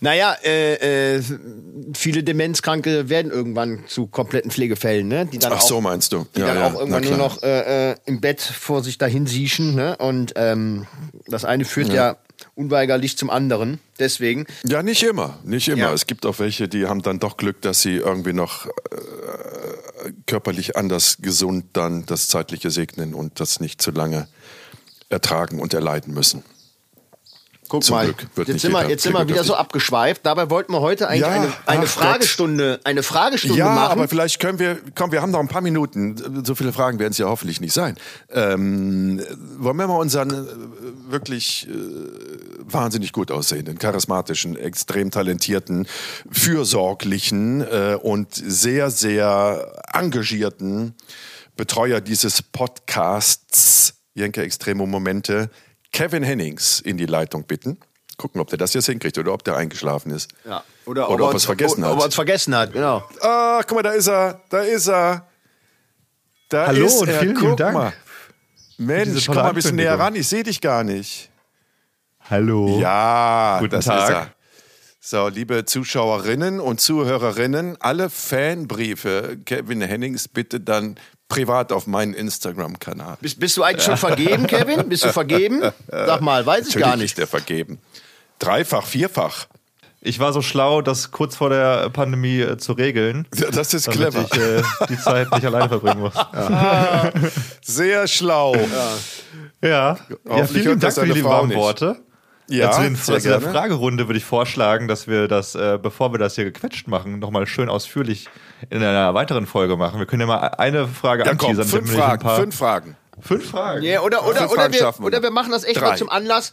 [0.00, 1.22] Naja, äh, äh,
[1.94, 5.24] viele Demenzkranke werden irgendwann zu kompletten Pflegefällen, ne?
[5.24, 6.26] Die dann Ach so, meinst du?
[6.36, 9.26] Die ja, dann ja, auch irgendwann nur noch äh, äh, im Bett vor sich dahin
[9.26, 9.96] siechen, ne?
[9.96, 10.86] Und ähm,
[11.26, 11.94] das eine führt ja.
[11.94, 12.16] ja
[12.54, 13.80] unweigerlich zum anderen.
[13.98, 14.46] Deswegen.
[14.64, 15.38] Ja, nicht immer.
[15.44, 15.78] Nicht immer.
[15.78, 15.92] Ja.
[15.94, 18.70] Es gibt auch welche, die haben dann doch Glück, dass sie irgendwie noch äh,
[20.34, 24.26] körperlich anders gesund dann das Zeitliche segnen und das nicht zu lange
[25.08, 26.42] ertragen und erleiden müssen.
[27.68, 30.24] Guck Zum mal, Glück wird jetzt nicht sind wir, jetzt sind wir wieder so abgeschweift.
[30.24, 33.92] Dabei wollten wir heute eigentlich Ja, eine, eine Fragestunde, eine Fragestunde Ja, machen.
[33.92, 36.44] aber vielleicht können wir, komm, wir haben noch ein paar Minuten.
[36.44, 37.96] So viele Fragen werden es ja hoffentlich nicht sein.
[38.30, 39.20] Ähm,
[39.58, 41.74] wollen wir mal unseren äh, wirklich äh,
[42.60, 45.86] wahnsinnig gut aussehenden, charismatischen, extrem talentierten,
[46.30, 50.94] fürsorglichen äh, und sehr, sehr engagierten
[51.56, 55.50] Betreuer dieses Podcasts, Jenke Extremo Momente,
[55.94, 57.78] Kevin Hennings in die Leitung bitten.
[58.16, 60.30] Gucken, ob der das jetzt hinkriegt oder ob der eingeschlafen ist.
[60.44, 60.62] ja.
[60.86, 61.92] Oder, Oder ob er es vergessen hat.
[61.92, 63.02] Ob er es vergessen hat, genau.
[63.22, 65.26] Ah, guck mal, da ist er, da ist er.
[66.50, 67.20] Da Hallo ist und er.
[67.20, 67.92] vielen guck Dank mal.
[68.76, 71.30] Mensch, komm mal ein bisschen näher ran, ich sehe dich gar nicht.
[72.28, 72.78] Hallo.
[72.80, 74.02] Ja, Guten das Tag.
[74.02, 74.30] ist er.
[75.00, 80.96] So, liebe Zuschauerinnen und Zuhörerinnen, alle Fanbriefe Kevin Hennings bitte dann
[81.28, 83.16] privat auf meinen Instagram-Kanal.
[83.20, 84.88] Bist, bist du eigentlich schon vergeben, Kevin?
[84.88, 85.62] Bist du vergeben?
[85.90, 87.10] Sag mal, weiß ich gar Natürlich nicht.
[87.12, 87.78] ist der vergeben.
[88.38, 89.46] Dreifach, vierfach.
[90.06, 93.86] Ich war so schlau, das kurz vor der Pandemie äh, zu regeln, Ja, Das ist
[93.86, 94.26] damit clever.
[94.30, 96.12] ich äh, die Zeit nicht alleine verbringen muss.
[96.34, 97.10] Ja,
[97.62, 98.54] Sehr schlau.
[99.62, 99.96] ja.
[100.28, 101.56] Hoffentlich vielen hört das Dank für die warmen nicht.
[101.58, 101.96] Worte.
[102.48, 103.40] Ja, zu, den, zu der.
[103.40, 107.46] Fragerunde würde ich vorschlagen, dass wir das, äh, bevor wir das hier gequetscht machen, nochmal
[107.46, 108.28] schön ausführlich
[108.70, 109.98] in einer weiteren Folge machen.
[109.98, 111.66] Wir können ja mal eine Frage Ja, komm, anteasern.
[111.66, 112.96] fünf damit wir Fragen, fünf Fragen.
[113.20, 113.82] Fünf Fragen.
[113.82, 115.90] Ja, oder, oder, Fünf oder, Fragen wir, wir oder wir machen das echt Drei.
[115.90, 116.52] mal zum Anlass,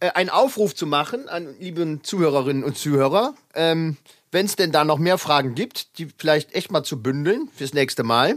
[0.00, 3.34] äh, einen Aufruf zu machen an lieben Zuhörerinnen und Zuhörer.
[3.54, 3.96] Ähm,
[4.32, 7.72] Wenn es denn da noch mehr Fragen gibt, die vielleicht echt mal zu bündeln fürs
[7.72, 8.36] nächste Mal.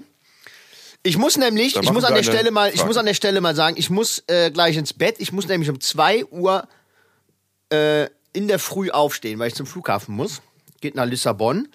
[1.06, 3.56] Ich muss nämlich, ich muss an der Stelle mal, ich muss an der Stelle mal
[3.56, 5.16] sagen, ich muss äh, gleich ins Bett.
[5.18, 6.66] Ich muss nämlich um 2 Uhr
[7.74, 10.41] äh, in der Früh aufstehen, weil ich zum Flughafen muss.
[10.82, 11.67] Geht nach Lissabon.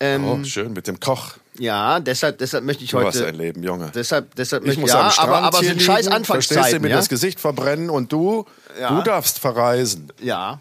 [0.00, 1.34] Ähm, Oh, schön mit dem Koch.
[1.58, 3.28] Ja, deshalb, deshalb möchte ich Du hast heute.
[3.28, 3.92] ein Leben, Junge.
[3.94, 6.50] Deshalb, deshalb Ich möchte muss ja, am Strand aber, aber hier sind scheiß liegen, verstehst
[6.50, 6.96] du, Anfangszeiten, mir ja?
[6.96, 8.44] das Gesicht verbrennen und du,
[8.80, 8.88] Ja.
[8.96, 10.12] du darfst verreisen.
[10.20, 10.60] Ja.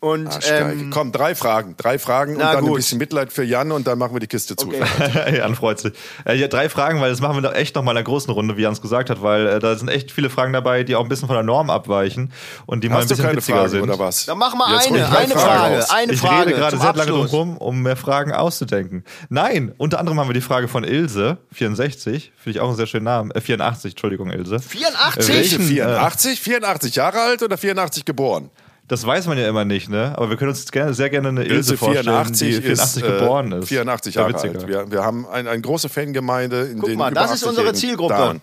[0.00, 0.70] Und Arschgeige.
[0.72, 1.74] ähm, Komm, drei Fragen.
[1.76, 2.76] Drei Fragen und dann ein gut.
[2.76, 4.68] bisschen Mitleid für Jan und dann machen wir die Kiste zu.
[4.68, 4.84] Okay.
[5.38, 5.92] Jan freut sich.
[6.24, 8.56] Äh, ja, drei Fragen, weil das machen wir doch echt nochmal in einer großen Runde,
[8.56, 11.08] wie Jans gesagt hat, weil äh, da sind echt viele Fragen dabei, die auch ein
[11.08, 12.32] bisschen von der Norm abweichen
[12.66, 13.82] und die mal ein Hast bisschen keine witziger Fragen sind.
[13.82, 14.26] oder was?
[14.26, 15.90] dann mach mal Jetzt eine, eine Frage, raus.
[15.90, 16.46] eine ich Frage.
[16.46, 19.04] rede gerade sehr lange drum rum, um mehr Fragen auszudenken.
[19.30, 22.86] Nein, unter anderem haben wir die Frage von Ilse, 64, finde ich auch einen sehr
[22.86, 23.32] schönen Namen.
[23.32, 24.60] Äh, 84, Entschuldigung, Ilse.
[24.60, 25.24] 84?
[25.24, 26.40] Äh, Welche welchen, 84?
[26.40, 28.50] 84 Jahre alt oder 84 geboren?
[28.88, 30.14] Das weiß man ja immer nicht, ne?
[30.16, 33.08] Aber wir können uns gerne, sehr gerne eine Ilse, Ilse vorstellen, 84, die 84 ist,
[33.08, 33.68] äh, geboren ist.
[33.68, 34.58] 84 Wäre Jahre witziger.
[34.60, 34.68] alt.
[34.68, 37.80] Wir, wir haben ein, eine große Fangemeinde in Guck den mal, das ist unsere 80-jährigen
[37.80, 38.14] Zielgruppe.
[38.14, 38.40] Damen-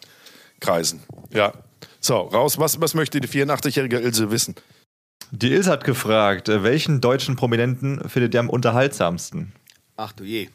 [0.59, 1.01] Kreisen.
[1.31, 1.53] Ja.
[1.99, 2.59] So, raus.
[2.59, 4.55] Was, was möchte die 84-jährige Ilse wissen?
[5.31, 9.51] Die Ilse hat gefragt, äh, welchen deutschen Prominenten findet ihr am unterhaltsamsten?
[9.97, 10.49] Ach du je.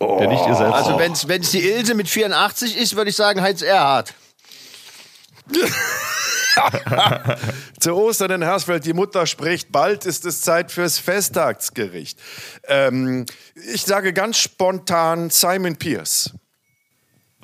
[0.00, 0.74] Der nicht ihr selbst.
[0.74, 4.14] Also wenn's wenn's die Ilse mit 84 ist, würde ich sagen Heinz Erhardt.
[7.80, 12.18] Zu Ostern in Hersfeld, die Mutter spricht, bald ist es Zeit fürs Festtagsgericht.
[12.68, 13.26] Ähm,
[13.72, 16.32] ich sage ganz spontan Simon Pierce.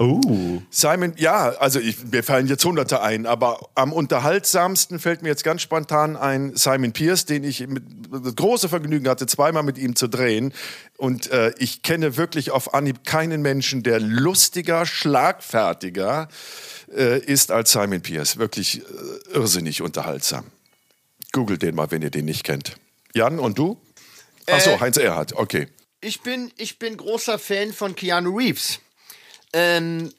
[0.00, 0.62] Oh.
[0.70, 5.42] Simon, ja, also ich, mir fallen jetzt Hunderte ein, aber am unterhaltsamsten fällt mir jetzt
[5.42, 7.82] ganz spontan ein Simon Pierce, den ich mit
[8.12, 10.54] das große Vergnügen hatte, zweimal mit ihm zu drehen.
[10.98, 16.28] Und äh, ich kenne wirklich auf Anhieb keinen Menschen, der lustiger, schlagfertiger
[16.94, 18.36] äh, ist als Simon Pierce.
[18.38, 20.44] Wirklich äh, irrsinnig unterhaltsam.
[21.32, 22.76] Googelt den mal, wenn ihr den nicht kennt.
[23.14, 23.80] Jan, und du?
[24.50, 25.68] Ach so, Äh, Heinz Erhardt, okay.
[26.00, 28.80] Ich bin, ich bin großer Fan von Keanu Reeves.
[29.52, 30.12] Ähm,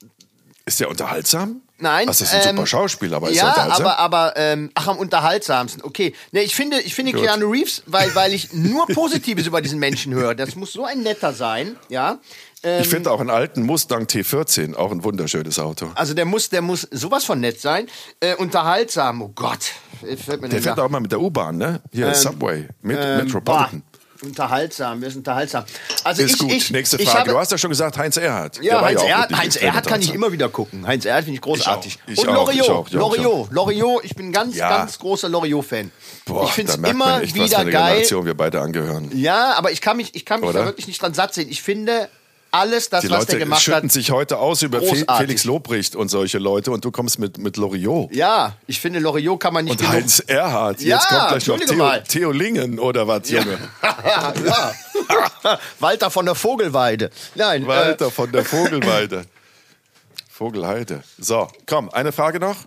[0.65, 1.61] Ist der unterhaltsam?
[1.77, 2.07] Nein.
[2.07, 3.85] Das ist ein ähm, super Schauspieler, aber ist ja, er unterhaltsam?
[3.85, 5.81] aber, aber ähm, ach, am unterhaltsamsten.
[5.81, 6.13] Okay.
[6.31, 10.13] Ne, ich finde, ich finde Keanu Reeves, weil, weil ich nur Positives über diesen Menschen
[10.13, 10.35] höre.
[10.35, 12.19] Das muss so ein netter sein, ja.
[12.63, 15.91] Ähm, Ich finde auch einen alten Mustang T14 auch ein wunderschönes Auto.
[15.95, 17.87] also der muss, der muss sowas von nett sein.
[18.19, 19.59] Äh, unterhaltsam, oh Gott.
[20.05, 21.81] Äh, Fällt mir Der fährt da- auch mal mit der U-Bahn, ne?
[21.91, 23.83] Hier Subway, mit Ähm, Metropolitan.
[24.21, 25.63] boah, unterhaltsam, wir sind unterhaltsam.
[26.03, 26.51] Also Ist ich, gut.
[26.51, 27.19] Ich, Nächste Frage.
[27.19, 28.61] Habe, du hast ja schon gesagt, Heinz Erhardt.
[28.61, 30.85] Ja, Heinz Erhardt, wirklich Heinz Erhardt kann ich immer wieder gucken.
[30.85, 31.99] Heinz Erhardt finde ich großartig.
[32.07, 34.69] Ich auch, ich Und Loriot, Loriot, Loriot, ich bin ein ganz, Ja.
[34.69, 35.91] ganz großer Loriot-Fan.
[36.25, 37.83] Boah, ich finde es immer echt, was für wieder eine geil.
[37.85, 39.09] Generation wir beide angehören.
[39.17, 40.59] Ja, aber ich kann mich, ich kann mich Oder?
[40.59, 41.47] da wirklich nicht dran satt sehen.
[41.49, 42.09] Ich finde
[42.51, 43.91] alles, das, Die was der Leute gemacht schütten hat.
[43.91, 45.07] sich heute aus über großartig.
[45.17, 48.13] Felix Lobrecht und solche Leute und du kommst mit, mit Loriot.
[48.13, 49.93] Ja, ich finde Loriot kann man nicht Und genug.
[49.93, 50.81] Heinz Erhardt.
[50.81, 52.03] Ja, Jetzt kommt gleich noch Theo, mal.
[52.03, 53.57] Theo Lingen oder was, Junge?
[53.83, 54.73] ja.
[55.79, 57.09] Walter von der Vogelweide.
[57.35, 59.25] Nein, Walter von der Vogelweide.
[60.29, 61.03] Vogelheide.
[61.17, 62.57] So, komm, eine Frage noch.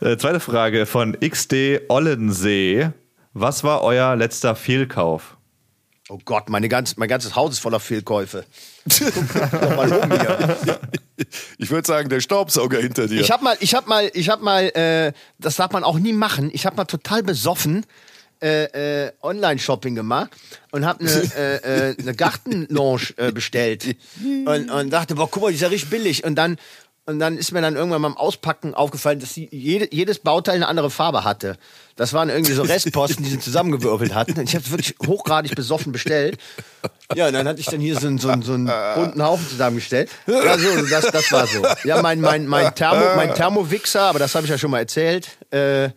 [0.00, 2.90] Äh, zweite Frage von XD Ollensee.
[3.32, 5.36] Was war euer letzter Fehlkauf?
[6.08, 8.44] Äh, oh Gott, meine ganz, mein ganzes Haus ist voller Fehlkäufe.
[8.88, 10.80] Guck doch mal um hier.
[11.58, 13.20] Ich würde sagen, der Staubsauger hinter dir.
[13.20, 16.12] Ich habe mal, ich habe mal, ich habe mal, äh, das darf man auch nie
[16.12, 16.50] machen.
[16.52, 17.86] Ich habe mal total besoffen
[18.42, 20.30] äh, äh, Online-Shopping gemacht
[20.70, 25.48] und habe eine äh, äh, eine Gartenlounge äh, bestellt und, und dachte, boah, guck mal,
[25.48, 26.24] die ist ja richtig billig.
[26.24, 26.58] Und dann
[27.06, 30.68] und dann ist mir dann irgendwann beim Auspacken aufgefallen, dass sie jede, jedes Bauteil eine
[30.68, 31.56] andere Farbe hatte.
[31.96, 34.38] Das waren irgendwie so Restposten, die sie zusammengewürfelt hatten.
[34.38, 36.38] Und ich habe es wirklich hochgradig besoffen bestellt.
[37.14, 39.46] Ja, und dann hatte ich dann hier so, einen- so, einen- so einen bunten Haufen
[39.48, 40.10] zusammengestellt.
[40.26, 41.62] Ja, so, das, das war so.
[41.84, 45.28] Ja, mein, mein, mein, Thermo, mein Thermowixer, aber das habe ich ja schon mal erzählt.
[45.52, 45.90] Äh,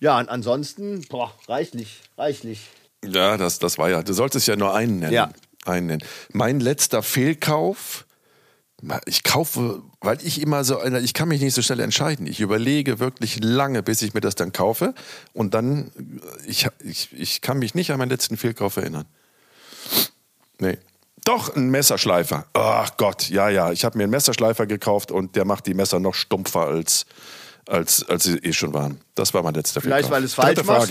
[0.00, 2.62] ja, und ansonsten, boah, reichlich, reichlich.
[3.04, 4.02] Ja, das, das war ja.
[4.02, 5.12] Du solltest ja nur einen nennen.
[5.12, 5.30] Ja.
[5.66, 6.04] Einen nennen.
[6.32, 8.06] Mein letzter Fehlkauf.
[9.06, 12.26] Ich kaufe, weil ich immer so, einer- ich kann mich nicht so schnell entscheiden.
[12.26, 14.94] Ich überlege wirklich lange, bis ich mir das dann kaufe.
[15.32, 15.92] Und dann,
[16.46, 19.06] ich, ich, ich kann mich nicht an meinen letzten Fehlkauf erinnern.
[20.58, 20.78] Nee.
[21.24, 22.46] Doch, ein Messerschleifer.
[22.52, 23.70] Ach Gott, ja, ja.
[23.70, 27.06] Ich habe mir einen Messerschleifer gekauft und der macht die Messer noch stumpfer als,
[27.68, 29.00] als, als sie eh schon waren.
[29.14, 30.10] Das war mein letzter Vielleicht, Fehlkauf.
[30.18, 30.90] weil es falsch Dritte machst?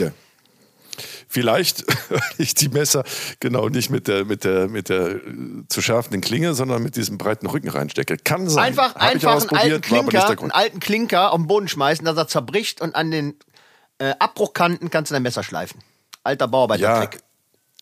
[1.28, 3.04] Vielleicht, weil ich die Messer
[3.40, 5.22] genau nicht mit der, mit der, mit der äh,
[5.70, 8.18] zu schärfenden Klinge, sondern mit diesem breiten Rücken reinstecke.
[8.18, 8.66] Kann sein.
[8.66, 12.18] Einfach, Hab ich einfach einen alten Klinker, einen alten Klinker auf den Boden schmeißen, dass
[12.18, 13.36] er zerbricht und an den
[14.00, 15.82] äh, Abbruchkanten kannst du dein Messer schleifen.
[16.24, 17.22] Alter Ja, Bauarbeitertrick.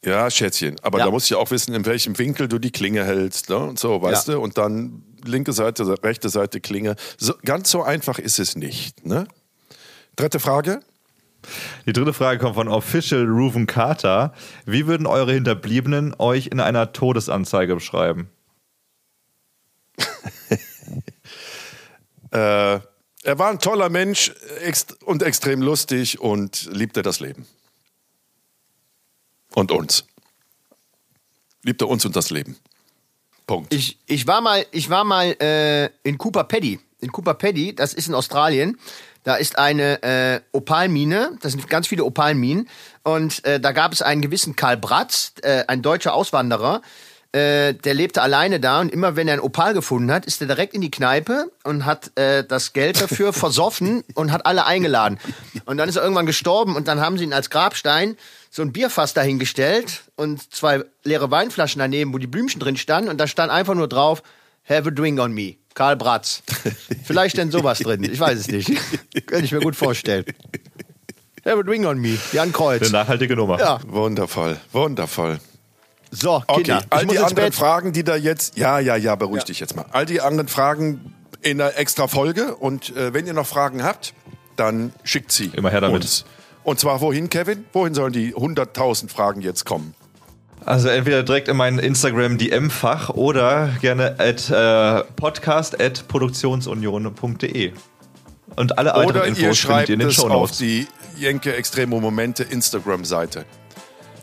[0.04, 0.78] ja, Schätzchen.
[0.82, 1.06] Aber Ja.
[1.06, 3.50] da musst du ja auch wissen, in welchem Winkel du die Klinge hältst.
[3.50, 3.58] Ne?
[3.58, 4.34] Und so, weißt Ja.
[4.36, 4.40] du?
[4.42, 6.96] Und dann linke Seite, rechte Seite Klinge.
[7.18, 9.06] So, ganz so einfach ist es nicht.
[9.06, 9.28] Ne?
[10.16, 10.80] Dritte Frage.
[11.86, 14.34] Die dritte Frage kommt von Official Ruven Carter.
[14.66, 18.30] Wie würden eure Hinterbliebenen euch in einer Todesanzeige beschreiben?
[22.32, 22.80] Äh,
[23.24, 24.32] er war ein toller Mensch
[24.62, 27.48] ext und extrem lustig und liebte das Leben.
[29.56, 30.06] Und uns.
[31.64, 32.56] Liebte uns und das Leben.
[33.48, 33.74] Punkt.
[33.74, 36.80] Ich, ich war mal, ich war mal äh, in Cooper Paddy.
[37.02, 38.78] In Cooper Paddy, das ist in Australien.
[39.24, 42.70] Da ist eine äh, Opalmine, das sind ganz viele Opalminen.
[43.04, 46.82] Und äh, da gab es einen gewissen Karl Bratz, äh, ein deutscher Auswanderer,
[47.32, 50.48] äh, der lebte alleine da und immer wenn er ein Opal gefunden hat, ist er
[50.48, 55.20] direkt in die Kneipe und hat äh, das Geld dafür versoffen und hat alle eingeladen.
[55.66, 58.18] Und dann ist er irgendwann gestorben und dann haben sie ihn als Grabstein
[58.50, 63.20] so ein Bierfass dahingestellt und zwei leere Weinflaschen daneben, wo die Blümchen drin standen und
[63.20, 64.24] da stand einfach nur drauf,
[64.68, 65.58] have a drink on me.
[65.80, 66.44] Karl Bratz.
[67.06, 68.68] Vielleicht denn sowas drin, ich weiß es nicht.
[69.28, 70.26] Könnte ich mir gut vorstellen.
[71.46, 72.18] Have a drink on me.
[72.34, 72.82] Jan Kreuz.
[72.82, 73.58] Eine nachhaltige Nummer.
[73.58, 75.40] Ja, Wundervoll, wundervoll.
[76.12, 76.84] so, Okay, Kinder.
[76.90, 77.56] all ich muss die anderen Bett.
[77.56, 79.86] Fragen, die da jetzt, ja, ja, ja, beruhig dich jetzt mal.
[79.92, 84.14] All die anderen Fragen in einer extra Folge und äh, wenn ihr noch Fragen habt,
[84.58, 86.02] dann schickt sie Immer her damit.
[86.02, 86.26] uns.
[86.66, 87.64] Und zwar wohin, Kevin?
[87.72, 89.96] Wohin sollen die 100.000 Fragen jetzt kommen?
[90.70, 97.72] Also entweder direkt in mein Instagram DM-Fach oder gerne at äh, podcast at produktionsunion.de.
[98.56, 100.86] Und alle weiteren Oder ihr Infos findet schreibt ihr in den Show auf die
[101.18, 103.46] Jenke Extremo Momente Instagram-Seite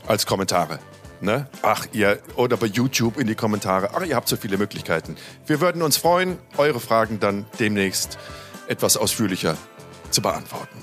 [0.07, 0.78] als Kommentare.
[1.20, 1.49] Ne?
[1.62, 3.90] Ach, ihr, oder bei YouTube in die Kommentare.
[3.94, 5.16] Ach, ihr habt so viele Möglichkeiten.
[5.47, 8.18] Wir würden uns freuen, eure Fragen dann demnächst
[8.68, 9.57] etwas ausführlicher
[10.11, 10.78] zu beantworten.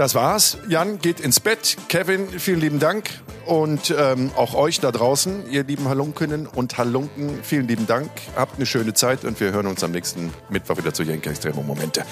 [0.00, 0.56] Das war's.
[0.66, 1.76] Jan geht ins Bett.
[1.88, 3.10] Kevin, vielen lieben Dank.
[3.44, 8.10] Und ähm, auch euch da draußen, ihr lieben Halunkinnen und Halunken, vielen lieben Dank.
[8.34, 11.62] Habt eine schöne Zeit und wir hören uns am nächsten Mittwoch wieder zu Jenke Extremo
[11.62, 12.02] Momente.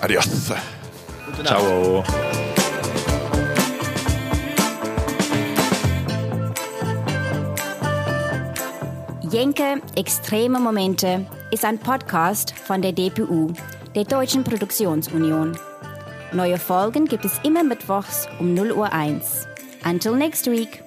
[0.00, 0.26] Adios.
[1.44, 2.02] Ciao.
[9.30, 13.52] Jenke Extreme Momente ist ein Podcast von der DPU,
[13.94, 15.58] der Deutschen Produktionsunion.
[16.32, 19.48] Neue Folgen gibt es immer mittwochs um 0 Uhr 1.
[19.84, 20.82] Until next week.